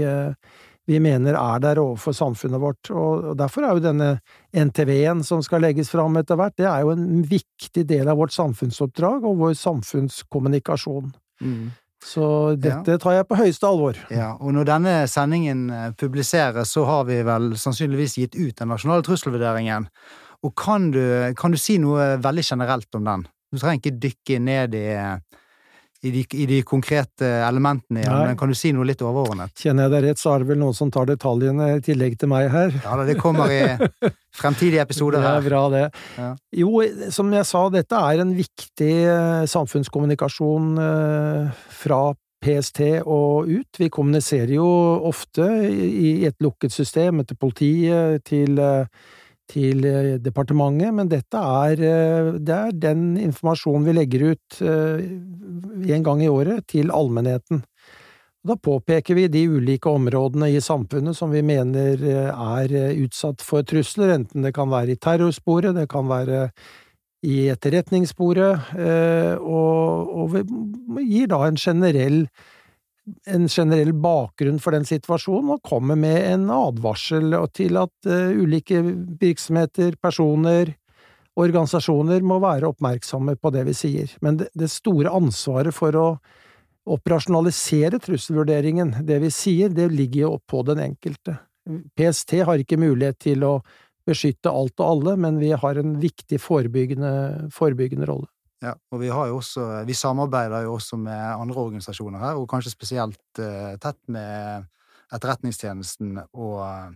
vi 0.86 1.00
mener 1.02 1.34
er 1.34 1.62
der 1.62 1.80
overfor 1.82 2.14
samfunnet 2.14 2.62
vårt. 2.62 2.90
Og 2.94 3.32
derfor 3.38 3.66
er 3.66 3.74
jo 3.74 3.84
denne 3.84 4.10
NTV-en 4.54 5.24
som 5.26 5.42
skal 5.42 5.64
legges 5.66 5.90
fram 5.90 6.16
etter 6.20 6.38
hvert, 6.38 6.54
det 6.58 6.68
er 6.70 6.84
jo 6.84 6.92
en 6.94 7.24
viktig 7.26 7.86
del 7.88 8.10
av 8.10 8.20
vårt 8.20 8.34
samfunnsoppdrag 8.36 9.26
og 9.26 9.40
vår 9.42 9.56
samfunnskommunikasjon. 9.58 11.10
Mm. 11.42 11.74
Så 12.06 12.26
dette 12.60 12.98
tar 13.02 13.16
jeg 13.16 13.26
på 13.26 13.38
høyeste 13.40 13.66
alvor. 13.66 13.98
Ja, 14.14 14.34
og 14.38 14.54
når 14.54 14.68
denne 14.68 14.92
sendingen 15.10 15.66
eh, 15.74 15.88
publiseres, 15.98 16.70
så 16.76 16.84
har 16.86 17.06
vi 17.08 17.18
vel 17.26 17.54
sannsynligvis 17.58 18.18
gitt 18.20 18.36
ut 18.38 18.54
den 18.60 18.70
nasjonale 18.70 19.02
trusselvurderingen. 19.06 19.88
Og 20.46 20.52
kan 20.54 20.92
du, 20.94 21.02
kan 21.38 21.54
du 21.54 21.58
si 21.58 21.80
noe 21.82 22.14
veldig 22.22 22.44
generelt 22.46 22.98
om 22.98 23.08
den? 23.08 23.26
Du 23.50 23.58
trenger 23.58 23.80
ikke 23.80 24.02
dykke 24.04 24.38
ned 24.44 24.76
i 24.78 24.86
i 26.04 26.12
de, 26.12 26.24
i 26.36 26.46
de, 26.48 26.60
konkrete 26.66 27.28
elementene 27.46 28.02
igjen, 28.02 28.18
men 28.28 28.38
kan 28.38 28.50
du 28.52 28.56
si 28.58 28.72
noe 28.74 28.86
litt 28.88 29.02
overordnet? 29.04 29.54
Kjenner 29.58 29.86
jeg 29.86 29.94
deg 29.94 30.04
rett, 30.08 30.20
så 30.20 30.34
er 30.34 30.42
det 30.42 30.50
vel 30.50 30.60
noen 30.60 30.76
som 30.76 30.92
tar 30.92 31.08
detaljene 31.08 31.70
i 31.78 31.82
tillegg 31.84 32.18
til 32.20 32.30
meg 32.32 32.50
her. 32.52 32.74
Ja, 32.84 32.98
det 33.08 33.16
kommer 33.20 33.52
i 33.52 33.62
fremtidige 34.36 34.84
episoder 34.84 35.24
her. 35.24 35.40
Det 35.40 35.46
er 35.46 35.48
bra, 35.48 35.62
det. 35.72 35.84
Ja. 36.18 36.28
Jo, 36.60 36.84
som 37.14 37.32
jeg 37.34 37.48
sa, 37.48 37.64
dette 37.72 38.04
er 38.10 38.22
en 38.22 38.36
viktig 38.36 38.92
eh, 39.08 39.42
samfunnskommunikasjon 39.50 40.70
eh, 40.84 41.66
fra 41.80 42.00
PST 42.44 42.82
og 43.02 43.48
ut. 43.48 43.80
Vi 43.80 43.90
kommuniserer 43.92 44.56
jo 44.58 44.66
ofte 45.08 45.46
i 45.72 46.18
et 46.28 46.36
lukket 46.44 46.74
system, 46.74 47.22
etter 47.24 47.38
politiet, 47.40 48.22
til 48.28 48.60
eh, 48.62 48.86
til 49.50 49.86
eh, 49.86 50.16
departementet, 50.22 50.94
men 50.94 51.10
dette 51.10 51.40
er, 51.40 51.82
eh, 51.82 52.32
det 52.38 52.56
er 52.56 52.80
den 52.86 53.14
informasjonen 53.20 53.86
vi 53.86 53.94
legger 53.96 54.26
ut 54.32 54.60
eh, 54.62 55.06
en 55.96 56.06
gang 56.06 56.24
i 56.24 56.30
året 56.30 56.66
til 56.72 56.92
allmennheten. 56.94 57.62
Da 58.46 58.54
påpeker 58.62 59.18
vi 59.18 59.26
de 59.32 59.42
ulike 59.50 59.90
områdene 59.90 60.52
i 60.54 60.62
samfunnet 60.62 61.18
som 61.18 61.32
vi 61.34 61.42
mener 61.42 61.98
er 62.06 62.74
utsatt 63.02 63.42
for 63.42 63.66
trusler, 63.66 64.12
enten 64.14 64.46
det 64.46 64.52
kan 64.54 64.70
være 64.70 64.94
i 64.94 65.00
terrorsporet, 65.02 65.74
det 65.74 65.88
kan 65.90 66.06
være 66.06 66.44
i 67.26 67.48
etterretningssporet, 67.50 68.68
og, 69.42 70.12
og 70.14 70.36
vi 70.36 71.08
gir 71.08 71.32
da 71.32 71.40
en 71.48 71.58
generell 71.58 72.20
en 73.26 73.46
generell 73.48 73.92
bakgrunn 73.94 74.58
for 74.62 74.74
den 74.74 74.86
situasjonen, 74.88 75.54
og 75.56 75.62
kommer 75.66 75.98
med 75.98 76.18
en 76.24 76.48
advarsel 76.50 77.36
til 77.54 77.78
at 77.80 78.10
uh, 78.10 78.34
ulike 78.34 78.80
virksomheter, 79.20 79.94
personer, 80.02 80.74
organisasjoner 81.36 82.24
må 82.24 82.40
være 82.42 82.70
oppmerksomme 82.72 83.36
på 83.38 83.52
det 83.54 83.66
vi 83.68 83.76
sier. 83.76 84.12
Men 84.24 84.40
det 84.40 84.70
store 84.72 85.12
ansvaret 85.14 85.74
for 85.76 85.98
å 86.00 86.06
operasjonalisere 86.86 87.98
trusselvurderingen, 88.02 88.94
det 89.06 89.18
vi 89.24 89.32
sier, 89.34 89.72
det 89.74 89.90
ligger 89.92 90.20
jo 90.20 90.32
på 90.46 90.62
den 90.68 90.82
enkelte. 90.84 91.36
PST 91.98 92.38
har 92.46 92.62
ikke 92.62 92.78
mulighet 92.78 93.18
til 93.26 93.42
å 93.46 93.56
beskytte 94.06 94.52
alt 94.54 94.78
og 94.78 94.86
alle, 94.86 95.16
men 95.18 95.40
vi 95.42 95.50
har 95.50 95.80
en 95.80 95.96
viktig 95.98 96.38
forebyggende, 96.40 97.50
forebyggende 97.54 98.06
rolle. 98.06 98.30
Ja, 98.66 98.74
og 98.90 98.98
vi, 98.98 99.10
har 99.12 99.28
jo 99.30 99.38
også, 99.38 99.64
vi 99.86 99.94
samarbeider 99.94 100.64
jo 100.66 100.74
også 100.74 100.98
med 100.98 101.14
andre 101.14 101.66
organisasjoner 101.68 102.22
her, 102.22 102.38
og 102.40 102.48
kanskje 102.50 102.72
spesielt 102.74 103.38
uh, 103.38 103.76
tett 103.82 103.98
med 104.10 104.66
Etterretningstjenesten 105.14 106.16
og 106.34 106.56
eh, 106.64 106.88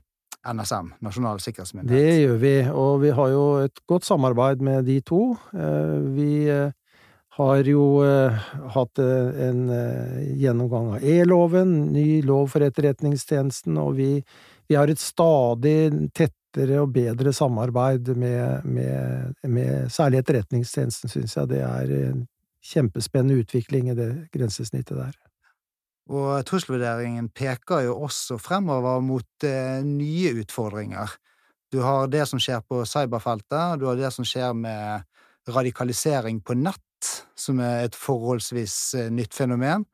NSM, 0.51 0.89
Nasjonal 1.07 1.39
sikkerhetsmyndighet. 1.39 1.95
Det 1.95 2.17
gjør 2.25 2.41
vi, 2.43 2.55
og 2.75 2.95
vi 3.05 3.13
har 3.15 3.29
jo 3.31 3.45
et 3.69 3.79
godt 3.87 4.09
samarbeid 4.09 4.65
med 4.67 4.89
de 4.89 4.97
to. 5.07 5.21
Uh, 5.55 6.11
vi 6.17 6.33
har 7.39 7.71
jo 7.71 7.85
hatt 8.75 9.01
en 9.01 9.61
gjennomgang 10.37 10.97
av 10.97 11.05
E-loven, 11.07 11.71
ny 11.95 12.19
lov 12.27 12.51
for 12.53 12.67
Etterretningstjenesten, 12.67 13.79
og 13.81 13.95
vi, 14.01 14.11
vi 14.69 14.77
har 14.77 14.91
et 14.91 15.01
stadig 15.01 16.11
tett 16.19 16.35
tettere 16.51 16.81
og 16.83 16.93
bedre 16.93 17.33
samarbeid 17.33 18.09
med, 18.17 18.65
med, 18.65 19.35
med 19.49 19.91
særlig 19.91 20.21
Etterretningstjenesten, 20.21 21.09
syns 21.09 21.37
jeg 21.37 21.49
det 21.49 21.61
er 21.63 21.91
en 22.11 22.27
kjempespennende 22.63 23.41
utvikling 23.41 23.91
i 23.91 23.95
det 23.95 24.29
grensesnittet 24.35 24.97
der. 24.97 25.15
Og 26.11 26.45
trusselvurderingen 26.45 27.29
peker 27.31 27.87
jo 27.87 28.01
også 28.03 28.39
fremover 28.39 29.01
mot 29.01 29.47
eh, 29.47 29.79
nye 29.85 30.33
utfordringer. 30.43 31.13
Du 31.71 31.81
har 31.85 32.11
det 32.11 32.27
som 32.27 32.41
skjer 32.43 32.61
på 32.67 32.83
cyberfeltet, 32.85 33.79
du 33.79 33.87
har 33.87 33.97
det 33.97 34.11
som 34.13 34.27
skjer 34.27 34.53
med 34.53 35.07
radikalisering 35.49 36.43
på 36.43 36.57
nett, 36.59 37.13
som 37.39 37.63
er 37.63 37.87
et 37.87 37.97
forholdsvis 37.97 38.77
eh, 38.99 39.13
nytt 39.15 39.39
fenomen. 39.39 39.87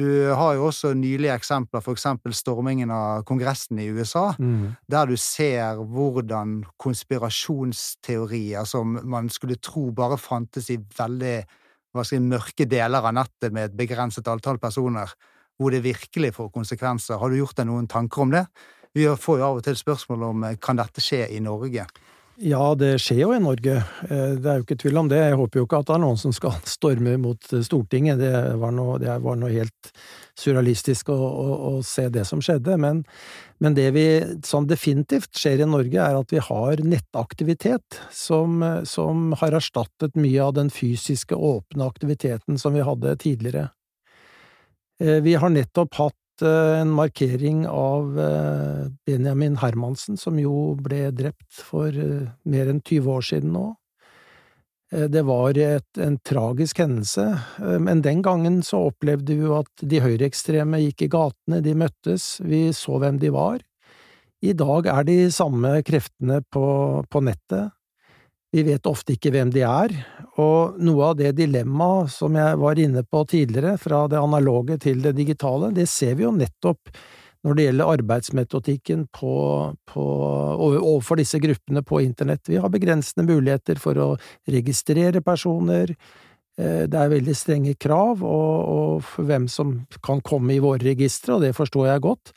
Du 0.00 0.30
har 0.32 0.54
jo 0.56 0.68
også 0.70 0.94
nylige 0.96 1.34
eksempler, 1.34 1.82
eksempel 1.92 2.32
stormingen 2.36 2.92
av 2.94 3.24
Kongressen 3.28 3.80
i 3.82 3.90
USA, 3.92 4.30
mm. 4.38 4.86
der 4.88 5.10
du 5.10 5.16
ser 5.20 5.82
hvordan 5.92 6.60
konspirasjonsteorier 6.80 8.68
som 8.68 8.96
man 9.04 9.28
skulle 9.32 9.58
tro 9.60 9.90
bare 9.96 10.16
fantes 10.20 10.70
i 10.72 10.78
veldig 10.78 11.36
jeg, 11.36 12.22
mørke 12.22 12.66
deler 12.70 13.10
av 13.10 13.16
nettet 13.18 13.52
med 13.52 13.68
et 13.68 13.76
begrenset 13.76 14.28
antall 14.30 14.60
personer, 14.62 15.10
hvor 15.60 15.74
det 15.74 15.82
virkelig 15.84 16.32
får 16.38 16.52
konsekvenser. 16.54 17.18
Har 17.20 17.28
du 17.28 17.40
gjort 17.40 17.58
deg 17.58 17.68
noen 17.68 17.90
tanker 17.90 18.24
om 18.24 18.32
det? 18.32 18.46
Vi 18.96 19.04
får 19.04 19.40
jo 19.40 19.46
av 19.46 19.58
og 19.60 19.66
til 19.66 19.76
spørsmål 19.78 20.24
om 20.30 20.46
kan 20.62 20.78
dette 20.80 21.02
skje 21.04 21.26
i 21.34 21.42
Norge? 21.44 21.84
Ja, 22.40 22.70
det 22.72 22.94
skjer 23.04 23.18
jo 23.20 23.32
i 23.36 23.40
Norge. 23.42 23.74
Eh, 24.08 24.30
det 24.40 24.48
er 24.48 24.60
jo 24.60 24.64
ikke 24.64 24.78
tvil 24.80 24.96
om 25.02 25.08
det. 25.10 25.18
Jeg 25.20 25.36
håper 25.36 25.60
jo 25.60 25.66
ikke 25.66 25.80
at 25.82 25.90
det 25.90 25.94
er 25.98 26.00
noen 26.06 26.20
som 26.20 26.32
skal 26.32 26.54
storme 26.76 27.18
mot 27.20 27.50
eh, 27.52 27.60
Stortinget. 27.66 28.16
Det 28.22 28.32
var 28.62 28.72
noe, 28.72 28.94
det 29.02 29.16
var 29.20 29.36
noe 29.36 29.50
helt 29.52 29.90
surrealistisk 30.40 31.10
å, 31.12 31.18
å, 31.18 31.56
å, 31.68 31.72
se 31.84 32.06
det 32.08 32.24
som 32.28 32.40
skjedde. 32.40 32.78
Men, 32.80 33.02
men, 33.60 33.76
det 33.76 33.90
vi, 33.92 34.06
sånn 34.46 34.70
definitivt 34.70 35.36
skjer 35.36 35.60
i 35.60 35.68
Norge, 35.68 36.00
er 36.00 36.16
at 36.16 36.32
vi 36.32 36.40
har 36.46 36.80
nettaktivitet 36.80 38.00
som, 38.08 38.64
som 38.88 39.34
har 39.42 39.58
erstattet 39.60 40.16
mye 40.16 40.40
av 40.46 40.56
den 40.56 40.72
fysiske, 40.72 41.36
åpne 41.36 41.92
aktiviteten 41.92 42.56
som 42.62 42.72
vi 42.72 42.88
hadde 42.88 43.18
tidligere. 43.20 43.68
Eh, 45.00 45.20
vi 45.20 45.34
har 45.34 45.52
nettopp 45.52 45.94
hatt 45.94 46.19
en 46.46 46.90
markering 46.94 47.66
av 47.68 48.18
eh, 48.20 48.86
Benjamin 49.06 49.58
Hermansen, 49.60 50.16
som 50.20 50.38
jo 50.40 50.74
ble 50.80 51.10
drept 51.16 51.62
for 51.70 51.88
eh, 51.88 52.30
mer 52.44 52.72
enn 52.72 52.82
20 52.82 53.12
år 53.14 53.26
siden 53.32 53.54
nå. 53.56 53.68
Det 54.90 55.20
var 55.22 55.54
et, 55.54 55.86
en 56.02 56.16
tragisk 56.26 56.80
hendelse, 56.82 57.22
men 57.78 58.00
den 58.02 58.24
gangen 58.26 58.56
så 58.66 58.88
opplevde 58.88 59.36
vi 59.38 59.44
jo 59.46 59.52
at 59.60 59.84
de 59.86 60.00
høyreekstreme 60.02 60.80
gikk 60.82 61.04
i 61.06 61.08
gatene, 61.12 61.60
de 61.62 61.76
møttes, 61.78 62.24
vi 62.42 62.64
så 62.74 62.98
hvem 62.98 63.20
de 63.22 63.30
var. 63.30 63.62
I 64.42 64.50
dag 64.58 64.88
er 64.90 65.06
de 65.06 65.18
samme 65.30 65.76
kreftene 65.86 66.40
på, 66.42 66.64
på 67.06 67.22
nettet. 67.22 67.70
Vi 68.50 68.64
vet 68.66 68.86
ofte 68.90 69.14
ikke 69.14 69.30
hvem 69.30 69.52
de 69.54 69.62
er, 69.62 69.92
og 70.42 70.78
noe 70.82 71.12
av 71.12 71.18
det 71.20 71.36
dilemmaet 71.38 72.10
som 72.10 72.34
jeg 72.34 72.58
var 72.58 72.80
inne 72.82 73.04
på 73.06 73.22
tidligere, 73.30 73.76
fra 73.78 74.06
det 74.10 74.18
analoge 74.18 74.78
til 74.82 75.04
det 75.04 75.12
digitale, 75.18 75.70
det 75.74 75.86
ser 75.90 76.16
vi 76.18 76.26
jo 76.26 76.32
nettopp 76.34 76.90
når 77.46 77.56
det 77.56 77.66
gjelder 77.68 77.92
arbeidsmetodikken 77.94 79.04
på, 79.16 79.34
på, 79.88 80.06
overfor 80.66 81.20
disse 81.20 81.38
gruppene 81.40 81.80
på 81.86 82.02
internett. 82.04 82.42
Vi 82.50 82.58
har 82.60 82.72
begrensende 82.72 83.24
muligheter 83.28 83.80
for 83.80 83.96
å 83.96 84.08
registrere 84.50 85.22
personer, 85.24 85.94
eh, 86.58 86.84
det 86.90 86.98
er 87.00 87.14
veldig 87.14 87.36
strenge 87.38 87.78
krav 87.80 88.26
og, 88.26 88.58
og 88.74 89.06
for 89.14 89.30
hvem 89.30 89.46
som 89.48 89.78
kan 90.04 90.20
komme 90.26 90.56
i 90.56 90.60
våre 90.60 90.82
registre, 90.90 91.38
og 91.38 91.46
det 91.46 91.54
forstår 91.56 91.92
jeg 91.94 92.06
godt. 92.10 92.34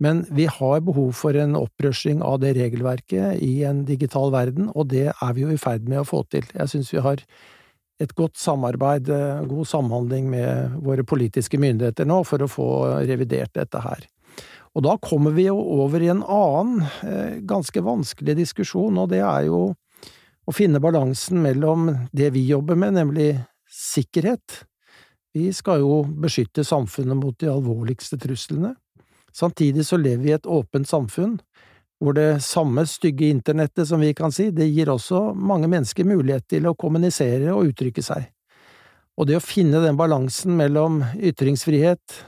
Men 0.00 0.24
vi 0.32 0.46
har 0.48 0.80
behov 0.80 1.12
for 1.12 1.36
en 1.36 1.56
opprushing 1.58 2.22
av 2.24 2.38
det 2.40 2.54
regelverket 2.56 3.42
i 3.44 3.62
en 3.68 3.84
digital 3.84 4.32
verden, 4.32 4.70
og 4.72 4.88
det 4.94 5.10
er 5.12 5.34
vi 5.36 5.44
jo 5.44 5.52
i 5.52 5.60
ferd 5.60 5.88
med 5.88 6.00
å 6.00 6.08
få 6.08 6.22
til. 6.32 6.46
Jeg 6.56 6.72
synes 6.72 6.92
vi 6.94 7.02
har 7.04 7.20
et 8.00 8.14
godt 8.16 8.40
samarbeid, 8.40 9.10
eh, 9.12 9.42
god 9.44 9.68
samhandling 9.68 10.30
med 10.32 10.78
våre 10.80 11.04
politiske 11.04 11.60
myndigheter 11.60 12.08
nå 12.08 12.22
for 12.24 12.40
å 12.40 12.48
få 12.48 12.70
revidert 13.04 13.52
dette 13.52 13.82
her. 13.84 14.08
Og 14.74 14.86
da 14.86 14.96
kommer 15.02 15.34
vi 15.36 15.48
jo 15.48 15.58
over 15.58 16.00
i 16.00 16.08
en 16.08 16.22
annen, 16.22 16.88
eh, 17.02 17.40
ganske 17.44 17.82
vanskelig 17.84 18.38
diskusjon, 18.40 18.96
og 18.96 19.10
det 19.10 19.20
er 19.20 19.46
jo 19.50 19.74
å 20.48 20.54
finne 20.54 20.80
balansen 20.80 21.42
mellom 21.42 22.08
det 22.14 22.32
vi 22.32 22.46
jobber 22.48 22.76
med, 22.76 22.94
nemlig 22.94 23.46
sikkerhet. 23.68 24.64
Vi 25.34 25.52
skal 25.52 25.80
jo 25.80 26.04
beskytte 26.04 26.64
samfunnet 26.64 27.18
mot 27.18 27.36
de 27.38 27.46
alvorligste 27.46 28.18
truslene. 28.18 28.76
Samtidig 29.36 29.86
så 29.86 29.98
lever 30.00 30.22
vi 30.24 30.32
i 30.32 30.36
et 30.38 30.48
åpent 30.48 30.88
samfunn, 30.88 31.38
hvor 32.00 32.16
det 32.16 32.40
samme 32.44 32.86
stygge 32.88 33.28
internettet, 33.28 33.86
som 33.88 34.00
vi 34.00 34.14
kan 34.16 34.32
si, 34.32 34.48
det 34.50 34.70
gir 34.70 34.88
også 34.88 35.34
mange 35.36 35.68
mennesker 35.68 36.08
mulighet 36.08 36.46
til 36.48 36.68
å 36.70 36.76
kommunisere 36.78 37.52
og 37.52 37.72
uttrykke 37.72 38.04
seg. 38.04 38.30
Og 39.20 39.28
det 39.28 39.36
å 39.36 39.44
finne 39.44 39.82
den 39.84 39.98
balansen 40.00 40.54
mellom 40.56 41.02
ytringsfrihet 41.20 42.22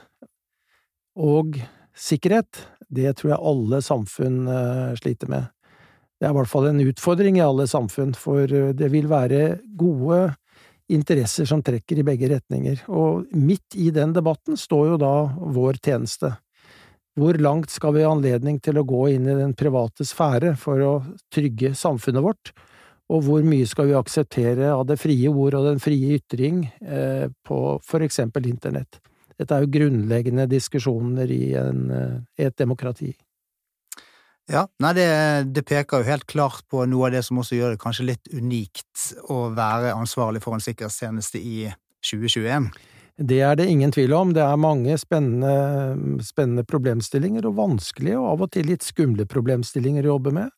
og 1.17 1.57
sikkerhet, 1.97 2.67
det 2.93 3.15
tror 3.17 3.33
jeg 3.33 3.47
alle 3.53 3.81
samfunn 3.85 4.39
uh, 4.45 4.93
sliter 5.01 5.31
med. 5.33 5.49
Det 6.21 6.29
er 6.29 6.35
i 6.35 6.37
hvert 6.37 6.51
fall 6.51 6.69
en 6.69 6.85
utfordring 6.85 7.41
i 7.41 7.45
alle 7.45 7.65
samfunn, 7.71 8.13
for 8.13 8.45
uh, 8.45 8.75
det 8.77 8.93
vil 8.93 9.09
være 9.09 9.63
gode 9.79 10.27
interesser 10.93 11.49
som 11.49 11.63
trekker 11.65 12.03
i 12.03 12.05
begge 12.05 12.29
retninger, 12.35 12.85
og 12.93 13.31
midt 13.33 13.79
i 13.81 13.89
den 13.95 14.13
debatten 14.13 14.59
står 14.61 14.93
jo 14.93 15.01
da 15.01 15.15
vår 15.57 15.81
tjeneste. 15.81 16.35
Hvor 17.19 17.37
langt 17.37 17.73
skal 17.73 17.93
vi 17.97 18.05
ha 18.07 18.13
anledning 18.15 18.59
til 18.65 18.79
å 18.81 18.87
gå 18.89 19.07
inn 19.13 19.27
i 19.29 19.37
den 19.37 19.53
private 19.59 20.07
sfære 20.09 20.55
for 20.61 20.81
å 20.81 20.93
trygge 21.33 21.75
samfunnet 21.77 22.25
vårt, 22.25 22.53
og 23.13 23.27
hvor 23.27 23.45
mye 23.45 23.67
skal 23.69 23.91
vi 23.91 23.97
akseptere 23.99 24.71
av 24.73 24.87
det 24.89 24.97
frie 25.01 25.29
ord 25.29 25.59
og 25.59 25.67
den 25.69 25.83
frie 25.83 26.17
ytring 26.17 26.63
eh, 26.81 27.27
på 27.45 27.59
for 27.85 28.05
eksempel 28.07 28.49
internett? 28.49 29.03
Dette 29.37 29.57
er 29.57 29.65
jo 29.65 29.73
grunnleggende 29.75 30.47
diskusjoner 30.49 31.29
i, 31.35 31.53
en, 31.59 31.85
eh, 31.93 32.17
i 32.41 32.49
et 32.49 32.57
demokrati. 32.57 33.11
Ja, 34.51 34.65
nei, 34.83 34.95
det, 34.97 35.09
det, 35.55 35.63
peker 35.69 36.01
jo 36.01 36.09
helt 36.09 36.27
klart 36.31 36.65
på 36.71 36.83
noe 36.91 37.09
av 37.09 37.15
det 37.15 37.23
som 37.27 37.39
også 37.43 37.59
gjør 37.59 37.75
det 37.75 37.83
kanskje 37.83 38.09
litt 38.09 38.33
unikt 38.33 39.13
å 39.31 39.45
være 39.55 39.93
ansvarlig 39.95 40.43
for 40.43 40.57
en 40.57 40.65
sikkerhetstjeneste 40.65 41.39
i 41.39 41.69
2021. 42.09 42.73
Det 43.17 43.41
er 43.45 43.57
det 43.57 43.69
ingen 43.69 43.93
tvil 43.93 44.13
om. 44.17 44.33
Det 44.33 44.43
er 44.43 44.57
mange 44.61 44.97
spennende, 44.99 46.23
spennende 46.25 46.65
problemstillinger, 46.65 47.47
og 47.47 47.59
vanskelige 47.59 48.19
og 48.19 48.31
av 48.33 48.47
og 48.47 48.53
til 48.55 48.71
litt 48.71 48.87
skumle 48.87 49.27
problemstillinger 49.29 50.07
å 50.07 50.15
jobbe 50.17 50.33
med. 50.39 50.51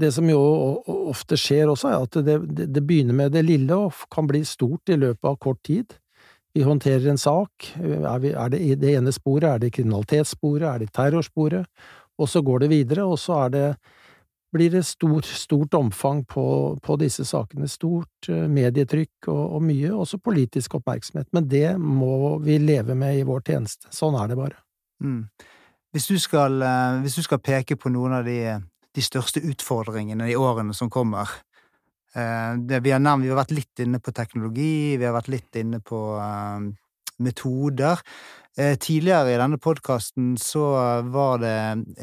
Det 0.00 0.10
som 0.14 0.26
jo 0.26 0.40
ofte 0.86 1.38
skjer 1.38 1.70
også, 1.70 1.90
er 1.90 2.06
at 2.06 2.16
det, 2.26 2.38
det, 2.74 2.82
begynner 2.82 3.14
med 3.14 3.34
det 3.34 3.44
lille 3.46 3.76
og 3.78 4.06
kan 4.10 4.26
bli 4.26 4.42
stort 4.46 4.90
i 4.90 4.98
løpet 4.98 5.28
av 5.30 5.38
kort 5.42 5.60
tid. 5.66 5.94
Vi 6.54 6.62
håndterer 6.66 7.10
en 7.10 7.18
sak, 7.18 7.68
er, 7.78 8.18
vi, 8.22 8.32
er 8.34 8.50
det 8.50 8.62
i 8.62 8.74
det 8.78 8.94
ene 8.98 9.14
sporet, 9.14 9.46
er 9.48 9.62
det 9.62 9.72
kriminalitetssporet, 9.74 10.66
er 10.66 10.82
det 10.82 10.92
terrorsporet, 10.94 11.66
og 12.18 12.30
så 12.30 12.42
går 12.46 12.64
det 12.64 12.70
videre, 12.70 13.06
og 13.06 13.18
så 13.18 13.44
er 13.44 13.54
det 13.54 13.68
blir 14.54 14.70
det 14.70 14.84
stort, 14.86 15.26
stort 15.26 15.74
omfang 15.74 16.24
på, 16.24 16.44
på, 16.82 16.96
disse 17.00 17.24
sakene. 17.26 17.66
Stort 17.70 18.28
eh, 18.30 18.44
medietrykk 18.50 19.28
og, 19.32 19.42
og, 19.56 19.64
mye, 19.66 19.90
også 19.90 20.20
politisk 20.22 20.76
oppmerksomhet. 20.78 21.26
Men 21.34 21.48
det 21.50 21.72
må 21.80 22.36
vi 22.44 22.60
leve 22.62 22.94
med 22.98 23.18
i 23.18 23.24
vår 23.26 23.42
tjeneste. 23.48 23.90
Sånn 23.94 24.14
er 24.20 24.30
det 24.30 24.38
bare. 24.38 24.60
Mm. 25.02 25.24
Hvis, 25.94 26.06
du 26.06 26.20
skal, 26.22 26.60
eh, 26.62 27.00
hvis, 27.02 27.18
du 27.18 27.26
skal, 27.26 27.42
peke 27.42 27.78
på 27.80 27.90
noen 27.90 28.20
av 28.20 28.30
de, 28.30 28.38
de 28.94 29.04
største 29.04 29.42
utfordringene 29.42 30.30
i 30.30 30.38
årene 30.38 30.76
som 30.76 30.92
kommer 30.92 31.34
eh, 32.14 32.54
det 32.62 32.80
vi, 32.86 32.94
har 32.94 33.02
nevnt, 33.02 33.26
vi 33.26 33.34
har 33.34 33.42
vært 33.42 33.56
litt 33.58 33.82
inne 33.82 33.98
på 33.98 34.14
teknologi, 34.14 34.94
vi 34.94 35.08
har 35.08 35.18
vært 35.18 35.34
litt 35.34 35.62
inne 35.64 35.82
på 35.82 36.04
metoder. 37.22 38.00
Eh, 38.56 38.76
tidligere 38.78 39.32
i 39.34 39.38
denne 39.40 39.58
podkasten 39.58 40.36
så 40.38 40.62
var 41.10 41.40
det 41.42 41.54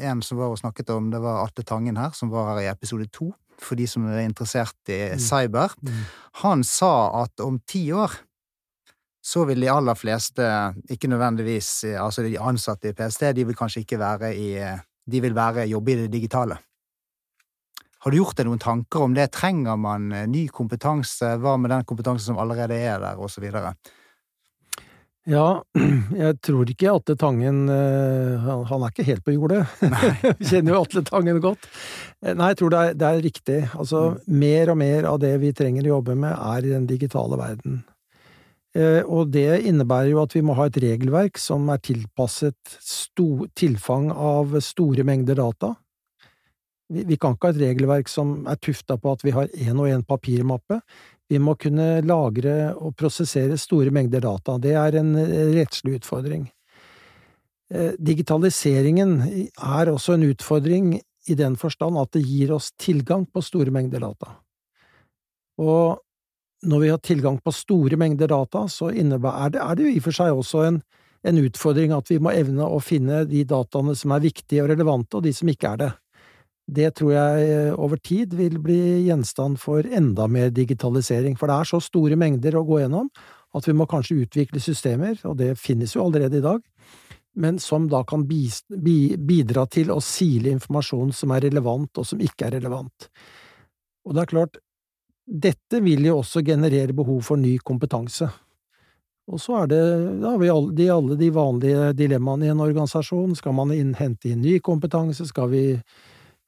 en 0.04 0.20
som 0.24 0.40
var 0.40 0.52
og 0.52 0.58
snakket 0.60 0.90
om 0.92 1.08
Det 1.10 1.20
var 1.22 1.46
Atle 1.46 1.64
Tangen 1.64 1.96
her, 1.96 2.12
som 2.12 2.28
var 2.32 2.50
her 2.50 2.60
i 2.66 2.68
episode 2.68 3.08
to, 3.08 3.30
for 3.56 3.78
de 3.80 3.86
som 3.88 4.04
er 4.10 4.26
interessert 4.26 4.92
i 4.92 5.14
mm. 5.14 5.22
cyber. 5.22 5.72
Mm. 5.80 6.02
Han 6.42 6.64
sa 6.64 7.22
at 7.22 7.40
om 7.40 7.56
ti 7.64 7.86
år 7.96 8.18
så 9.24 9.46
vil 9.48 9.62
de 9.62 9.70
aller 9.70 9.94
fleste, 9.94 10.44
ikke 10.90 11.08
nødvendigvis 11.08 11.84
altså 11.94 12.24
de 12.26 12.34
ansatte 12.42 12.90
i 12.90 12.96
PST, 12.98 13.30
de 13.32 13.46
vil 13.46 13.56
kanskje 13.56 13.84
ikke 13.86 14.00
være 14.02 14.34
i 14.34 14.50
De 15.02 15.20
vil 15.20 15.34
være 15.34 15.64
jobbe 15.66 15.92
i 15.92 15.96
det 16.04 16.12
digitale. 16.12 16.56
Har 18.02 18.10
du 18.10 18.16
gjort 18.16 18.36
deg 18.38 18.46
noen 18.46 18.60
tanker 18.62 19.02
om 19.02 19.14
det? 19.14 19.28
Trenger 19.34 19.76
man 19.78 20.12
eh, 20.12 20.28
ny 20.30 20.48
kompetanse? 20.50 21.36
Hva 21.38 21.56
med 21.58 21.70
den 21.70 21.84
kompetansen 21.86 22.32
som 22.32 22.38
allerede 22.42 22.74
er 22.74 22.98
der, 23.02 23.18
og 23.18 23.30
så 23.30 23.42
videre? 23.42 23.76
Ja, 25.30 25.62
jeg 26.24 26.38
tror 26.42 26.70
ikke 26.70 26.90
Atle 26.90 27.14
Tangen 27.18 27.68
eh, 27.70 28.48
Han 28.66 28.82
er 28.82 28.90
ikke 28.90 29.06
helt 29.06 29.22
på 29.22 29.36
jordet. 29.36 29.60
Kjenner 30.48 30.74
jo 30.74 30.80
Atle 30.82 31.04
Tangen 31.06 31.38
godt. 31.44 31.68
Eh, 32.24 32.34
nei, 32.34 32.50
jeg 32.50 32.58
tror 32.58 32.74
det 32.74 32.80
er, 32.80 32.96
det 32.98 33.08
er 33.08 33.22
riktig. 33.28 33.60
Altså, 33.70 34.02
mm. 34.16 34.34
mer 34.42 34.72
og 34.74 34.80
mer 34.82 35.08
av 35.12 35.20
det 35.22 35.36
vi 35.44 35.52
trenger 35.54 35.86
å 35.86 35.94
jobbe 35.96 36.18
med, 36.24 36.34
er 36.34 36.66
i 36.66 36.74
den 36.74 36.88
digitale 36.90 37.38
verden. 37.38 37.84
Eh, 38.74 39.02
og 39.04 39.30
det 39.30 39.62
innebærer 39.68 40.10
jo 40.10 40.24
at 40.24 40.34
vi 40.34 40.42
må 40.42 40.56
ha 40.58 40.66
et 40.66 40.80
regelverk 40.82 41.38
som 41.38 41.70
er 41.70 41.82
tilpasset 41.86 42.76
tilfang 43.58 44.10
av 44.10 44.58
store 44.64 45.06
mengder 45.06 45.38
data. 45.38 45.74
Vi, 46.92 47.06
vi 47.06 47.16
kan 47.20 47.36
ikke 47.36 47.52
ha 47.52 47.54
et 47.54 47.62
regelverk 47.62 48.10
som 48.10 48.40
er 48.50 48.58
tufta 48.58 48.98
på 48.98 49.14
at 49.14 49.22
vi 49.22 49.36
har 49.38 49.54
én 49.54 49.78
og 49.78 49.86
én 49.86 50.02
papirmappe. 50.02 50.82
Vi 51.32 51.38
må 51.40 51.54
kunne 51.56 52.02
lagre 52.04 52.74
og 52.76 52.92
prosessere 52.98 53.56
store 53.60 53.92
mengder 53.94 54.20
data. 54.20 54.58
Det 54.60 54.74
er 54.76 54.98
en 55.00 55.14
eh, 55.16 55.54
rettslig 55.56 56.02
utfordring. 56.02 56.44
Eh, 57.72 57.94
digitaliseringen 57.96 59.14
er 59.22 59.88
også 59.88 60.18
en 60.18 60.26
utfordring 60.28 60.98
i 61.30 61.36
den 61.38 61.56
forstand 61.56 61.96
at 61.96 62.12
det 62.12 62.24
gir 62.26 62.52
oss 62.52 62.72
tilgang 62.76 63.24
på 63.24 63.40
store 63.44 63.72
mengder 63.72 64.02
data. 64.04 64.34
Og 65.62 66.02
når 66.68 66.82
vi 66.82 66.90
har 66.92 67.00
tilgang 67.00 67.38
på 67.40 67.54
store 67.54 67.96
mengder 67.96 68.28
data, 68.28 68.66
så 68.68 68.90
er 68.92 69.08
det, 69.54 69.62
er 69.62 69.74
det 69.78 69.86
jo 69.86 69.94
i 69.94 70.02
og 70.02 70.04
for 70.04 70.18
seg 70.18 70.36
også 70.36 70.66
en, 70.66 70.82
en 71.24 71.40
utfordring 71.46 71.96
at 71.96 72.12
vi 72.12 72.20
må 72.20 72.34
evne 72.36 72.66
å 72.66 72.82
finne 72.82 73.24
de 73.30 73.46
dataene 73.48 73.96
som 73.96 74.12
er 74.12 74.26
viktige 74.28 74.66
og 74.66 74.70
relevante, 74.74 75.16
og 75.16 75.24
de 75.24 75.32
som 75.32 75.48
ikke 75.48 75.72
er 75.72 75.84
det. 75.86 75.92
Det 76.66 76.92
tror 76.94 77.12
jeg 77.12 77.46
eh, 77.50 77.74
over 77.74 77.98
tid 77.98 78.34
vil 78.38 78.58
bli 78.62 79.06
gjenstand 79.08 79.58
for 79.60 79.86
enda 79.86 80.28
mer 80.30 80.52
digitalisering, 80.54 81.34
for 81.36 81.50
det 81.50 81.56
er 81.58 81.70
så 81.72 81.80
store 81.82 82.18
mengder 82.18 82.56
å 82.56 82.66
gå 82.66 82.82
gjennom 82.84 83.10
at 83.52 83.66
vi 83.68 83.74
må 83.76 83.86
kanskje 83.90 84.22
utvikle 84.24 84.62
systemer, 84.62 85.18
og 85.28 85.36
det 85.40 85.56
finnes 85.60 85.92
jo 85.96 86.06
allerede 86.06 86.38
i 86.38 86.44
dag, 86.44 86.62
men 87.34 87.58
som 87.60 87.88
da 87.88 88.02
kan 88.04 88.24
bidra 88.28 89.66
til 89.72 89.92
å 89.92 90.00
sile 90.04 90.52
informasjon 90.52 91.12
som 91.16 91.32
er 91.32 91.46
relevant 91.48 92.00
og 92.00 92.06
som 92.08 92.20
ikke 92.20 92.48
er 92.48 92.56
relevant. 92.58 93.08
Og 94.06 94.14
det 94.14 94.22
er 94.22 94.32
klart, 94.32 94.56
dette 95.24 95.80
vil 95.84 96.04
jo 96.08 96.18
også 96.20 96.42
generere 96.44 96.96
behov 96.96 97.22
for 97.24 97.40
ny 97.40 97.56
kompetanse. 97.64 98.28
Og 99.32 99.40
så 99.40 99.62
er 99.62 99.70
det, 99.70 99.82
da 100.20 100.32
har 100.34 100.40
vi 100.42 100.50
alle 100.50 100.74
de, 100.76 100.88
alle 100.90 101.16
de 101.16 101.28
vanlige 101.32 101.92
dilemmaene 101.96 102.48
i 102.48 102.52
en 102.52 102.64
organisasjon. 102.64 103.36
Skal 103.38 103.54
man 103.56 103.70
hente 103.96 104.32
inn 104.32 104.42
ny 104.42 104.58
kompetanse? 104.64 105.28
Skal 105.28 105.48
vi 105.52 105.64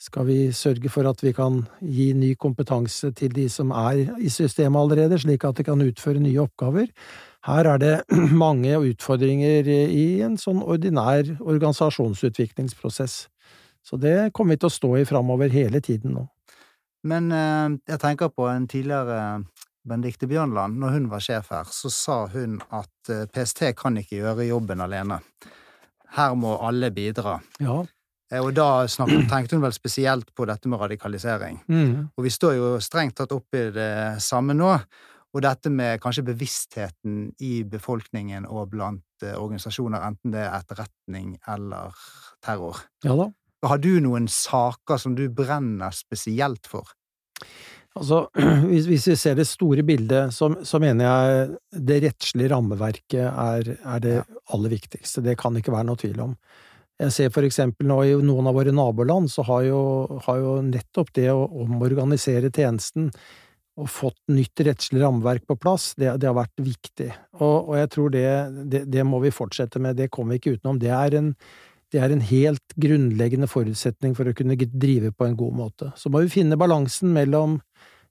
skal 0.04 0.26
vi 0.28 0.38
sørge 0.52 0.90
for 0.92 1.08
at 1.08 1.22
vi 1.24 1.32
kan 1.36 1.62
gi 1.80 2.10
ny 2.16 2.34
kompetanse 2.40 3.10
til 3.16 3.32
de 3.34 3.46
som 3.52 3.72
er 3.72 4.02
i 4.20 4.32
systemet 4.32 4.80
allerede, 4.80 5.18
slik 5.22 5.46
at 5.48 5.56
de 5.58 5.64
kan 5.66 5.80
utføre 5.80 6.20
nye 6.22 6.42
oppgaver. 6.44 6.90
Her 7.48 7.70
er 7.72 7.80
det 7.80 7.94
mange 8.44 8.76
utfordringer 8.90 9.68
i 9.72 10.20
en 10.26 10.36
sånn 10.40 10.62
ordinær 10.62 11.34
organisasjonsutviklingsprosess. 11.40 13.16
Så 13.84 14.00
det 14.00 14.32
kommer 14.36 14.56
vi 14.56 14.62
til 14.62 14.70
å 14.70 14.76
stå 14.76 14.92
i 15.00 15.08
framover 15.08 15.52
hele 15.52 15.80
tiden 15.84 16.16
nå. 16.16 16.28
Men 17.04 17.28
eh, 17.36 17.74
jeg 17.92 18.00
tenker 18.00 18.32
på 18.32 18.48
en 18.48 18.68
tidligere 18.68 19.42
Benedicte 19.84 20.28
Bjørnland. 20.28 20.78
Når 20.80 20.96
hun 20.96 21.10
var 21.12 21.24
sjef 21.24 21.50
her, 21.52 21.68
så 21.68 21.92
sa 21.92 22.22
hun 22.32 22.56
at 22.72 23.12
eh, 23.12 23.26
PST 23.28 23.74
kan 23.76 24.00
ikke 24.00 24.22
gjøre 24.22 24.48
jobben 24.48 24.80
alene. 24.84 25.20
Her 26.16 26.36
må 26.38 26.56
alle 26.64 26.88
bidra. 26.94 27.38
Ja. 27.60 27.82
Eh, 28.32 28.40
Og 28.40 28.52
da 28.56 28.86
snakket, 28.88 29.28
tenkte 29.32 29.58
hun 29.58 29.64
vel 29.66 29.76
spesielt 29.76 30.30
på 30.34 30.46
dette 30.48 30.70
med 30.70 30.80
radikalisering. 30.80 31.60
Mm. 31.68 32.08
Og 32.16 32.24
vi 32.26 32.32
står 32.32 32.56
jo 32.58 32.70
strengt 32.84 33.18
tatt 33.20 33.34
oppi 33.34 33.68
det 33.74 34.22
samme 34.24 34.56
nå. 34.56 34.72
Og 35.34 35.42
dette 35.42 35.70
med 35.70 35.98
kanskje 36.02 36.22
bevisstheten 36.28 37.32
i 37.42 37.64
befolkningen 37.66 38.46
og 38.46 38.68
blant 38.70 39.24
eh, 39.26 39.34
organisasjoner, 39.34 40.04
enten 40.06 40.34
det 40.34 40.44
er 40.44 40.52
etterretning 40.60 41.32
eller 41.50 41.96
terror. 42.44 42.84
Ja 43.06 43.16
da. 43.18 43.32
Har 43.64 43.80
du 43.80 43.94
noen 44.04 44.28
saker 44.28 45.00
som 45.00 45.14
du 45.16 45.24
brenner 45.32 45.94
spesielt 45.96 46.68
for? 46.68 46.92
Altså, 47.98 48.24
hvis, 48.70 48.86
hvis 48.90 49.08
vi 49.10 49.16
ser 49.18 49.38
det 49.38 49.48
store 49.50 49.82
bildet, 49.86 50.34
så, 50.36 50.52
så 50.66 50.78
mener 50.82 51.08
jeg 51.08 51.82
det 51.90 51.98
rettslige 52.06 52.52
rammeverket 52.54 53.26
er, 53.26 53.74
er 53.74 54.04
det 54.04 54.14
aller 54.54 54.74
viktigste. 54.76 55.24
Det 55.24 55.34
kan 55.40 55.56
ikke 55.58 55.74
være 55.74 55.88
noe 55.90 55.98
tvil 55.98 56.22
om. 56.28 56.38
Jeg 57.02 57.10
ser 57.10 57.30
for 57.34 57.46
eksempel 57.46 57.88
nå 57.90 57.96
i 58.06 58.12
noen 58.22 58.46
av 58.46 58.54
våre 58.54 58.72
naboland 58.74 59.30
så 59.32 59.42
har 59.48 59.64
jo, 59.66 59.80
har 60.26 60.38
jo 60.38 60.52
nettopp 60.62 61.10
det 61.16 61.26
å 61.32 61.48
omorganisere 61.64 62.52
tjenesten 62.54 63.08
og 63.74 63.90
fått 63.90 64.20
nytt 64.30 64.62
rettslig 64.62 65.00
rammeverk 65.02 65.48
på 65.50 65.56
plass, 65.58 65.92
det, 65.98 66.12
det 66.22 66.28
har 66.30 66.36
vært 66.36 66.62
viktig. 66.62 67.08
Og, 67.40 67.72
og 67.72 67.74
jeg 67.80 67.90
tror 67.90 68.12
det, 68.14 68.26
det, 68.70 68.84
det 68.94 69.06
må 69.06 69.18
vi 69.24 69.34
fortsette 69.34 69.82
med, 69.82 69.98
det 69.98 70.12
kommer 70.14 70.36
vi 70.36 70.42
ikke 70.42 70.60
utenom. 70.60 70.78
Det 70.78 70.92
er, 70.94 71.16
en, 71.18 71.32
det 71.90 72.02
er 72.04 72.14
en 72.14 72.22
helt 72.22 72.76
grunnleggende 72.78 73.50
forutsetning 73.50 74.14
for 74.14 74.30
å 74.30 74.36
kunne 74.38 74.54
drive 74.54 75.10
på 75.10 75.26
en 75.26 75.34
god 75.40 75.58
måte. 75.58 75.90
Så 75.98 76.12
må 76.12 76.22
vi 76.22 76.30
finne 76.36 76.60
balansen 76.60 77.10
mellom 77.16 77.58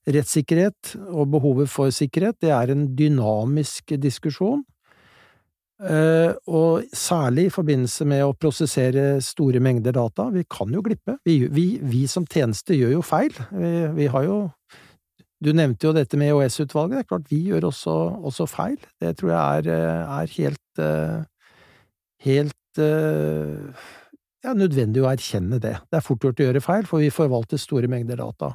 rettssikkerhet 0.04 0.98
og 1.08 1.32
behovet 1.32 1.72
for 1.72 1.96
sikkerhet. 1.96 2.41
Det 2.43 2.52
er 2.52 2.74
en 2.74 2.89
dynamisk 3.00 3.96
diskusjon. 4.04 4.65
Eh, 5.84 6.32
og 6.48 6.86
særlig 6.96 7.48
i 7.48 7.54
forbindelse 7.54 8.08
med 8.08 8.24
å 8.26 8.36
prosessere 8.38 9.17
store 9.24 9.62
mengder 9.63 9.96
data. 9.96 10.30
Vi 10.34 10.46
kan 10.50 10.72
jo 10.74 10.84
glippe. 10.86 11.17
Vi, 11.28 11.41
vi, 11.52 11.67
vi 11.82 12.06
som 12.08 12.28
tjeneste 12.30 12.78
gjør 12.78 12.98
jo 12.98 13.06
feil. 13.06 13.36
Vi, 13.52 13.74
vi 14.00 14.10
har 14.13 14.28
jo 14.30 14.39
Du 15.43 15.50
nevnte 15.52 15.89
jo 15.89 15.91
dette 15.91 16.15
med 16.15 16.32
EOS-utvalget. 16.32 16.96
Det 16.96 17.04
er 17.04 17.08
klart 17.10 17.32
vi 17.32 17.41
gjør 17.50 17.65
også, 17.67 17.93
også 18.32 18.46
feil. 18.48 18.78
Det 19.04 19.12
tror 19.19 19.34
jeg 19.34 19.63
er, 19.65 19.67
er 20.22 20.36
helt 20.38 20.80
eh, 20.80 21.26
helt 22.24 22.80
ja, 24.43 24.54
nødvendig 24.56 25.04
å 25.04 25.10
erkjenne 25.12 25.60
det. 25.60 25.76
Det 25.91 26.00
er 26.00 26.06
fort 26.06 26.24
gjort 26.24 26.39
å 26.39 26.48
gjøre 26.48 26.63
feil, 26.63 26.88
for 26.88 27.04
vi 27.04 27.12
forvalter 27.12 27.60
store 27.60 27.89
mengder 27.91 28.22
data. 28.24 28.54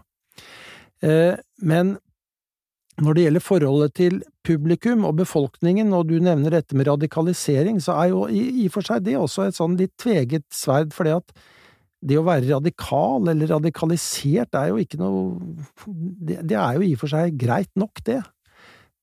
Eh, 1.05 1.37
men 1.63 1.97
når 3.03 3.15
det 3.15 3.25
gjelder 3.27 3.45
forholdet 3.45 3.95
til 3.99 4.17
publikum 4.47 5.05
og 5.07 5.19
befolkningen, 5.21 5.93
og 5.95 6.09
du 6.11 6.17
nevner 6.23 6.57
dette 6.57 6.77
med 6.79 6.89
radikalisering, 6.89 7.79
så 7.83 7.95
er 8.03 8.11
jo 8.13 8.25
i, 8.27 8.65
og 8.67 8.75
for 8.75 8.89
seg 8.89 9.05
det 9.07 9.15
også 9.19 9.47
et 9.47 9.59
sånn 9.59 9.77
litt 9.79 9.95
tveget 10.01 10.47
sverd, 10.55 10.91
fordi 10.97 11.15
at 11.19 11.33
det 12.09 12.19
å 12.19 12.25
være 12.27 12.47
radikal 12.53 13.31
eller 13.31 13.51
radikalisert 13.51 14.55
er 14.55 14.71
jo 14.71 14.79
ikke 14.79 15.01
noe 15.01 15.57
det, 15.89 16.41
det 16.47 16.59
er 16.59 16.79
jo 16.79 16.85
i 16.87 16.93
for 16.99 17.11
seg 17.11 17.35
greit 17.39 17.71
nok, 17.79 18.03
det. 18.07 18.21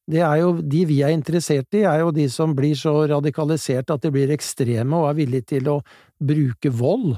Det 0.05 0.21
er 0.21 0.38
jo 0.43 0.51
De 0.62 0.84
vi 0.86 1.01
er 1.03 1.15
interessert 1.15 1.75
i, 1.75 1.81
er 1.84 2.03
jo 2.03 2.13
de 2.15 2.27
som 2.31 2.53
blir 2.55 2.75
så 2.77 2.93
radikalisert 3.10 3.89
at 3.91 4.03
de 4.05 4.12
blir 4.13 4.31
ekstreme 4.36 4.95
og 4.95 5.10
er 5.10 5.19
villige 5.23 5.49
til 5.55 5.71
å 5.71 5.79
bruke 6.21 6.71
vold 6.71 7.15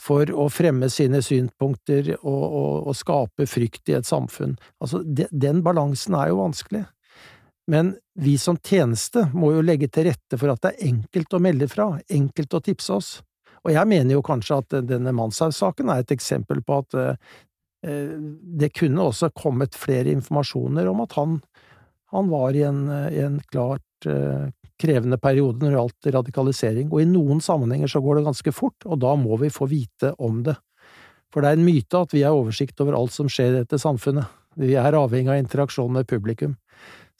for 0.00 0.28
å 0.30 0.48
fremme 0.52 0.88
sine 0.92 1.22
synspunkter 1.24 2.12
og, 2.18 2.42
og, 2.44 2.74
og 2.90 2.96
skape 2.98 3.46
frykt 3.48 3.88
i 3.90 3.96
et 3.98 4.08
samfunn. 4.08 4.56
Altså, 4.82 5.00
de, 5.02 5.28
den 5.32 5.62
balansen 5.64 6.16
er 6.18 6.30
jo 6.32 6.42
vanskelig. 6.42 6.84
Men 7.66 7.96
vi 8.14 8.36
som 8.38 8.58
tjeneste 8.62 9.26
må 9.34 9.50
jo 9.56 9.64
legge 9.64 9.88
til 9.90 10.06
rette 10.10 10.38
for 10.38 10.52
at 10.52 10.62
det 10.62 10.74
er 10.74 10.92
enkelt 10.92 11.34
å 11.34 11.42
melde 11.42 11.68
fra, 11.70 11.88
enkelt 12.06 12.54
å 12.54 12.62
tipse 12.68 12.92
oss. 12.94 13.10
Og 13.66 13.72
jeg 13.74 13.90
mener 13.90 14.14
jo 14.14 14.22
kanskje 14.26 14.60
at 14.62 14.76
denne 14.86 15.14
Manshaus-saken 15.16 15.90
er 15.90 16.04
et 16.04 16.14
eksempel 16.14 16.60
på 16.62 16.78
at 16.84 16.98
eh, 17.00 17.16
det 18.62 18.70
kunne 18.76 19.08
også 19.08 19.32
kommet 19.34 19.74
flere 19.78 20.14
informasjoner 20.14 20.86
om 20.92 21.02
at 21.02 21.16
han, 21.18 21.40
han 22.14 22.30
var 22.30 22.54
i 22.54 22.62
en, 22.68 22.84
i 23.10 23.24
en 23.24 23.40
klart 23.50 24.06
eh, 24.06 24.46
krevende 24.80 25.18
periode 25.20 25.60
når 25.60 25.70
det 25.70 25.78
gjaldt 25.78 26.08
radikalisering, 26.18 26.90
og 26.92 27.02
i 27.02 27.08
noen 27.08 27.40
sammenhenger 27.44 27.90
så 27.90 28.02
går 28.04 28.20
det 28.20 28.26
ganske 28.28 28.52
fort, 28.54 28.76
og 28.84 29.00
da 29.02 29.14
må 29.18 29.38
vi 29.40 29.52
få 29.52 29.68
vite 29.70 30.12
om 30.22 30.42
det. 30.46 30.56
For 31.32 31.42
det 31.42 31.52
er 31.52 31.58
en 31.58 31.66
myte 31.66 32.00
at 32.00 32.14
vi 32.14 32.24
har 32.24 32.36
oversikt 32.36 32.80
over 32.84 32.96
alt 32.96 33.14
som 33.14 33.30
skjer 33.32 33.52
i 33.52 33.58
dette 33.60 33.80
samfunnet. 33.82 34.28
Vi 34.56 34.76
er 34.78 34.96
avhengig 34.96 35.32
av 35.32 35.40
interaksjon 35.40 35.92
med 35.92 36.08
publikum. 36.08 36.54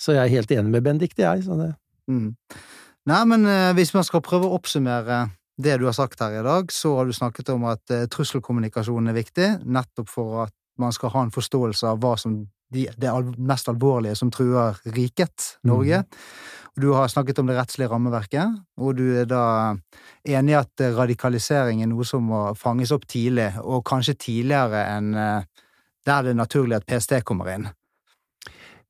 Så 0.01 0.15
jeg 0.15 0.23
er 0.23 0.35
helt 0.37 0.53
enig 0.53 0.73
med 0.73 0.85
Benedicte, 0.85 1.25
jeg. 1.25 1.45
Så 1.45 1.57
det. 1.59 1.73
Mm. 2.09 2.37
Nei, 3.11 3.23
men 3.29 3.49
eh, 3.51 3.73
hvis 3.77 3.93
man 3.97 4.07
skal 4.07 4.25
prøve 4.25 4.49
å 4.49 4.57
oppsummere 4.57 5.27
det 5.57 5.79
du 5.81 5.87
har 5.89 5.97
sagt 5.97 6.21
her 6.21 6.39
i 6.39 6.45
dag, 6.45 6.73
så 6.73 6.95
har 6.99 7.09
du 7.09 7.17
snakket 7.17 7.53
om 7.55 7.65
at 7.71 7.93
eh, 7.95 8.07
trusselkommunikasjon 8.13 9.11
er 9.11 9.17
viktig, 9.17 9.51
nettopp 9.65 10.11
for 10.13 10.43
at 10.47 10.55
man 10.81 10.93
skal 10.93 11.13
ha 11.15 11.25
en 11.25 11.33
forståelse 11.33 11.89
av 11.89 12.01
hva 12.03 12.17
som 12.21 12.43
de, 12.73 12.87
det 12.99 13.11
al 13.11 13.29
mest 13.39 13.69
alvorlige 13.71 14.17
som 14.19 14.31
truer 14.35 14.79
riket, 14.97 15.57
Norge. 15.67 16.03
Du 16.77 16.91
har 16.93 17.09
snakket 17.09 17.39
om 17.41 17.49
det 17.49 17.57
rettslige 17.57 17.89
rammeverket, 17.89 18.59
og 18.77 18.99
du 18.99 19.07
er 19.23 19.29
da 19.31 19.45
enig 20.29 20.53
i 20.53 20.59
at 20.59 20.83
radikalisering 20.99 21.81
er 21.81 21.89
noe 21.89 22.05
som 22.05 22.27
må 22.29 22.43
fanges 22.59 22.93
opp 22.93 23.07
tidlig, 23.09 23.49
og 23.63 23.87
kanskje 23.89 24.19
tidligere 24.27 24.83
enn 24.97 25.15
eh, 25.17 25.65
der 26.07 26.23
det 26.23 26.35
er 26.35 26.39
naturlig 26.39 26.77
at 26.79 26.87
PST 26.87 27.23
kommer 27.27 27.51
inn. 27.51 27.67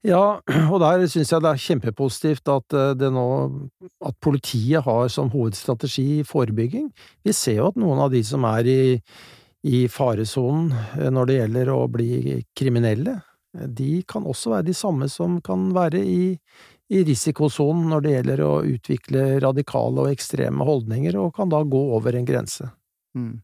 Ja, 0.06 0.38
og 0.72 0.78
der 0.82 1.06
syns 1.10 1.32
jeg 1.32 1.42
det 1.42 1.50
er 1.50 1.62
kjempepositivt 1.62 2.50
at 2.52 2.76
eh, 2.76 2.92
det 2.98 3.10
nå 3.14 3.26
at 4.06 4.18
politiet 4.22 4.84
har 4.86 5.08
som 5.12 5.32
hovedstrategi 5.32 6.22
forebygging. 6.26 6.90
Vi 7.24 7.34
ser 7.34 7.60
jo 7.60 7.70
at 7.72 7.80
noen 7.80 8.04
av 8.04 8.12
de 8.14 8.22
som 8.26 8.44
er 8.48 8.70
i, 8.70 8.82
i 9.66 9.86
faresonen 9.90 10.70
eh, 10.98 11.10
når 11.10 11.30
det 11.30 11.38
gjelder 11.40 11.72
å 11.74 11.80
bli 11.90 12.38
kriminelle, 12.56 13.16
eh, 13.18 13.25
de 13.66 14.02
kan 14.08 14.26
også 14.28 14.52
være 14.56 14.68
de 14.68 14.74
samme 14.76 15.08
som 15.12 15.40
kan 15.44 15.68
være 15.74 16.02
i, 16.02 16.34
i 16.92 17.02
risikosonen 17.06 17.88
når 17.92 18.04
det 18.04 18.14
gjelder 18.14 18.44
å 18.44 18.52
utvikle 18.68 19.26
radikale 19.44 20.04
og 20.04 20.12
ekstreme 20.12 20.66
holdninger, 20.66 21.18
og 21.20 21.34
kan 21.36 21.52
da 21.52 21.62
gå 21.64 21.82
over 21.96 22.18
en 22.18 22.28
grense. 22.28 22.68
Mm. 23.16 23.38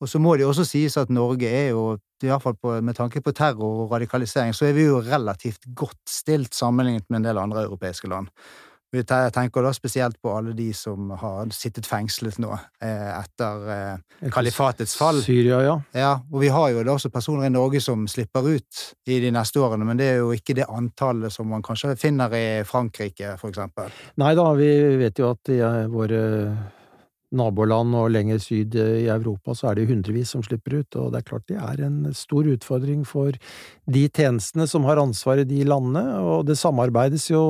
Og 0.00 0.08
så 0.08 0.20
må 0.22 0.32
det 0.40 0.46
også 0.48 0.64
sies 0.64 0.96
at 0.96 1.12
Norge 1.12 1.48
er 1.48 1.74
jo, 1.74 1.98
i 2.24 2.30
hvert 2.30 2.44
fall 2.44 2.80
med 2.84 2.96
tanke 2.96 3.20
på 3.24 3.34
terror 3.36 3.84
og 3.84 3.92
radikalisering, 3.92 4.54
så 4.56 4.70
er 4.70 4.76
vi 4.76 4.88
jo 4.88 5.02
relativt 5.04 5.68
godt 5.76 6.00
stilt 6.08 6.56
sammenlignet 6.56 7.04
med 7.08 7.20
en 7.20 7.28
del 7.28 7.40
andre 7.42 7.66
europeiske 7.68 8.08
land. 8.08 8.32
Vi 8.92 9.04
tenker 9.06 9.62
da 9.62 9.70
spesielt 9.72 10.16
på 10.22 10.32
alle 10.34 10.50
de 10.52 10.72
som 10.74 11.12
har 11.20 11.52
sittet 11.54 11.86
fengslet 11.86 12.40
nå 12.42 12.50
eh, 12.82 13.10
etter 13.20 13.68
eh, 13.74 14.30
kalifatets 14.34 14.96
fall. 14.98 15.20
Syria, 15.22 15.60
ja. 15.62 15.76
Ja, 15.94 16.10
og 16.26 16.42
vi 16.42 16.50
har 16.50 16.72
jo 16.74 16.82
da 16.82 16.96
også 16.96 17.12
personer 17.14 17.46
i 17.46 17.52
Norge 17.54 17.82
som 17.84 18.08
slipper 18.10 18.48
ut 18.50 18.82
i 19.06 19.20
de 19.22 19.30
neste 19.34 19.62
årene, 19.62 19.86
men 19.86 20.00
det 20.00 20.10
er 20.10 20.18
jo 20.24 20.34
ikke 20.34 20.58
det 20.58 20.66
antallet 20.66 21.30
som 21.30 21.46
man 21.52 21.62
kanskje 21.62 21.94
finner 22.00 22.34
i 22.34 22.44
Frankrike, 22.66 23.36
for 23.38 23.54
eksempel. 23.54 23.94
Nei 24.18 24.34
da, 24.38 24.48
vi 24.58 24.74
vet 25.04 25.22
jo 25.22 25.30
at 25.36 25.54
i 25.54 25.62
våre 25.90 26.20
naboland 27.30 27.94
og 27.94 28.10
lenger 28.10 28.40
syd 28.42 28.74
i 28.74 29.06
Europa 29.06 29.54
så 29.54 29.70
er 29.70 29.78
det 29.78 29.88
hundrevis 29.90 30.34
som 30.34 30.42
slipper 30.42 30.80
ut, 30.80 30.98
og 30.98 31.12
det 31.12 31.20
er 31.20 31.30
klart 31.30 31.46
det 31.46 31.62
er 31.62 31.86
en 31.86 32.02
stor 32.16 32.48
utfordring 32.50 33.04
for 33.06 33.38
de 33.86 34.06
tjenestene 34.10 34.66
som 34.66 34.86
har 34.88 34.98
ansvar 34.98 35.42
i 35.42 35.46
de 35.46 35.62
landene, 35.62 36.18
og 36.18 36.48
det 36.50 36.58
samarbeides 36.58 37.30
jo 37.30 37.44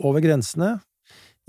over 0.00 0.24
grensene, 0.24 0.76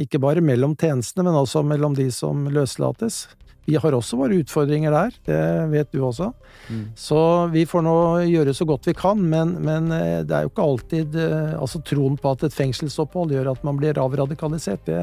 ikke 0.01 0.19
bare 0.21 0.41
mellom 0.41 0.73
tjenestene, 0.75 1.27
men 1.27 1.38
også 1.38 1.62
mellom 1.65 1.95
de 1.97 2.10
som 2.12 2.47
løslates. 2.49 3.27
Vi 3.65 3.77
har 3.79 3.95
også 3.95 4.17
våre 4.19 4.41
utfordringer 4.41 4.91
der, 4.91 5.17
det 5.23 5.41
vet 5.71 5.91
du 5.93 6.01
også. 6.03 6.34
Mm. 6.67 6.86
Så 6.99 7.19
vi 7.53 7.63
får 7.69 7.86
nå 7.86 7.95
gjøre 8.27 8.56
så 8.58 8.67
godt 8.67 8.89
vi 8.89 8.95
kan, 8.97 9.21
men, 9.32 9.56
men 9.63 9.88
det 10.27 10.36
er 10.36 10.43
jo 10.43 10.51
ikke 10.51 10.65
alltid 10.67 11.15
Altså 11.56 11.79
troen 11.88 12.17
på 12.19 12.34
at 12.34 12.43
et 12.43 12.56
fengselsopphold 12.56 13.32
gjør 13.32 13.53
at 13.53 13.63
man 13.63 13.79
blir 13.79 14.01
avradikalisert, 14.01 14.84
det, 14.89 14.99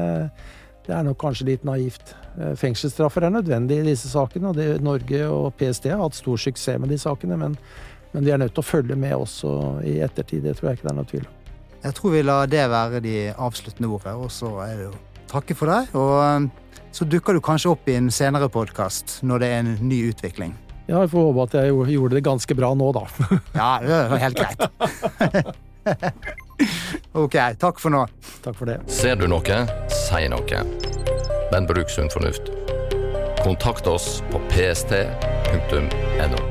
det 0.85 0.93
er 0.93 1.07
nok 1.07 1.17
kanskje 1.23 1.49
litt 1.49 1.65
naivt. 1.65 2.13
Fengselsstraffer 2.61 3.25
er 3.25 3.33
nødvendig 3.33 3.81
i 3.81 3.89
disse 3.89 4.11
sakene, 4.11 4.51
og 4.51 4.59
det, 4.59 4.75
Norge 4.85 5.25
og 5.29 5.55
PST 5.57 5.89
har 5.89 6.03
hatt 6.03 6.19
stor 6.19 6.41
suksess 6.41 6.81
med 6.81 6.93
de 6.93 7.01
sakene, 7.01 7.39
men, 7.41 7.57
men 8.13 8.27
de 8.27 8.33
er 8.33 8.41
nødt 8.41 8.53
til 8.53 8.61
å 8.61 8.71
følge 8.71 8.97
med 8.99 9.17
også 9.17 9.55
i 9.87 9.97
ettertid, 10.05 10.45
det 10.45 10.59
tror 10.59 10.71
jeg 10.71 10.81
ikke 10.81 10.91
det 10.91 10.93
er 10.93 11.01
noe 11.01 11.13
tvil 11.15 11.25
om. 11.25 11.40
Jeg 11.81 11.93
tror 11.97 12.11
vi 12.13 12.21
lar 12.21 12.45
det 12.49 12.61
være 12.69 12.99
de 13.01 13.33
avsluttende 13.33 13.89
ordene, 13.89 14.13
og 14.21 14.29
så 14.33 14.49
er 14.67 14.73
det 14.77 14.83
jo 14.89 14.93
takke 15.31 15.55
for 15.57 15.65
deg. 15.71 15.83
Og 15.97 16.13
så 16.93 17.05
dukker 17.09 17.33
du 17.33 17.41
kanskje 17.43 17.71
opp 17.73 17.83
i 17.89 17.95
en 17.97 18.11
senere 18.13 18.49
podkast 18.51 19.23
når 19.25 19.37
det 19.41 19.47
er 19.49 19.57
en 19.63 19.71
ny 19.89 19.99
utvikling. 20.11 20.53
Ja, 20.89 20.95
jeg 21.01 21.09
får 21.13 21.21
håpe 21.29 21.41
at 21.47 21.53
jeg 21.57 21.65
gjorde 21.95 22.15
det 22.17 22.23
ganske 22.25 22.53
bra 22.57 22.69
nå, 22.75 22.87
da. 22.97 23.03
ja, 23.61 23.71
det 23.81 23.89
var 24.11 24.17
helt 24.25 24.37
greit. 24.41 24.59
ok, 27.23 27.35
takk 27.61 27.77
for 27.81 27.89
nå. 27.95 28.01
Takk 28.43 28.55
for 28.59 28.65
det. 28.69 28.77
Ser 28.91 29.15
du 29.17 29.25
noe, 29.31 29.57
si 29.89 30.23
noe. 30.29 30.57
Men 31.51 31.61
bruk 31.69 31.89
sunn 31.89 32.11
fornuft. 32.13 32.45
Kontakt 33.41 33.85
oss 33.89 34.07
på 34.29 34.37
pst.no. 34.51 36.41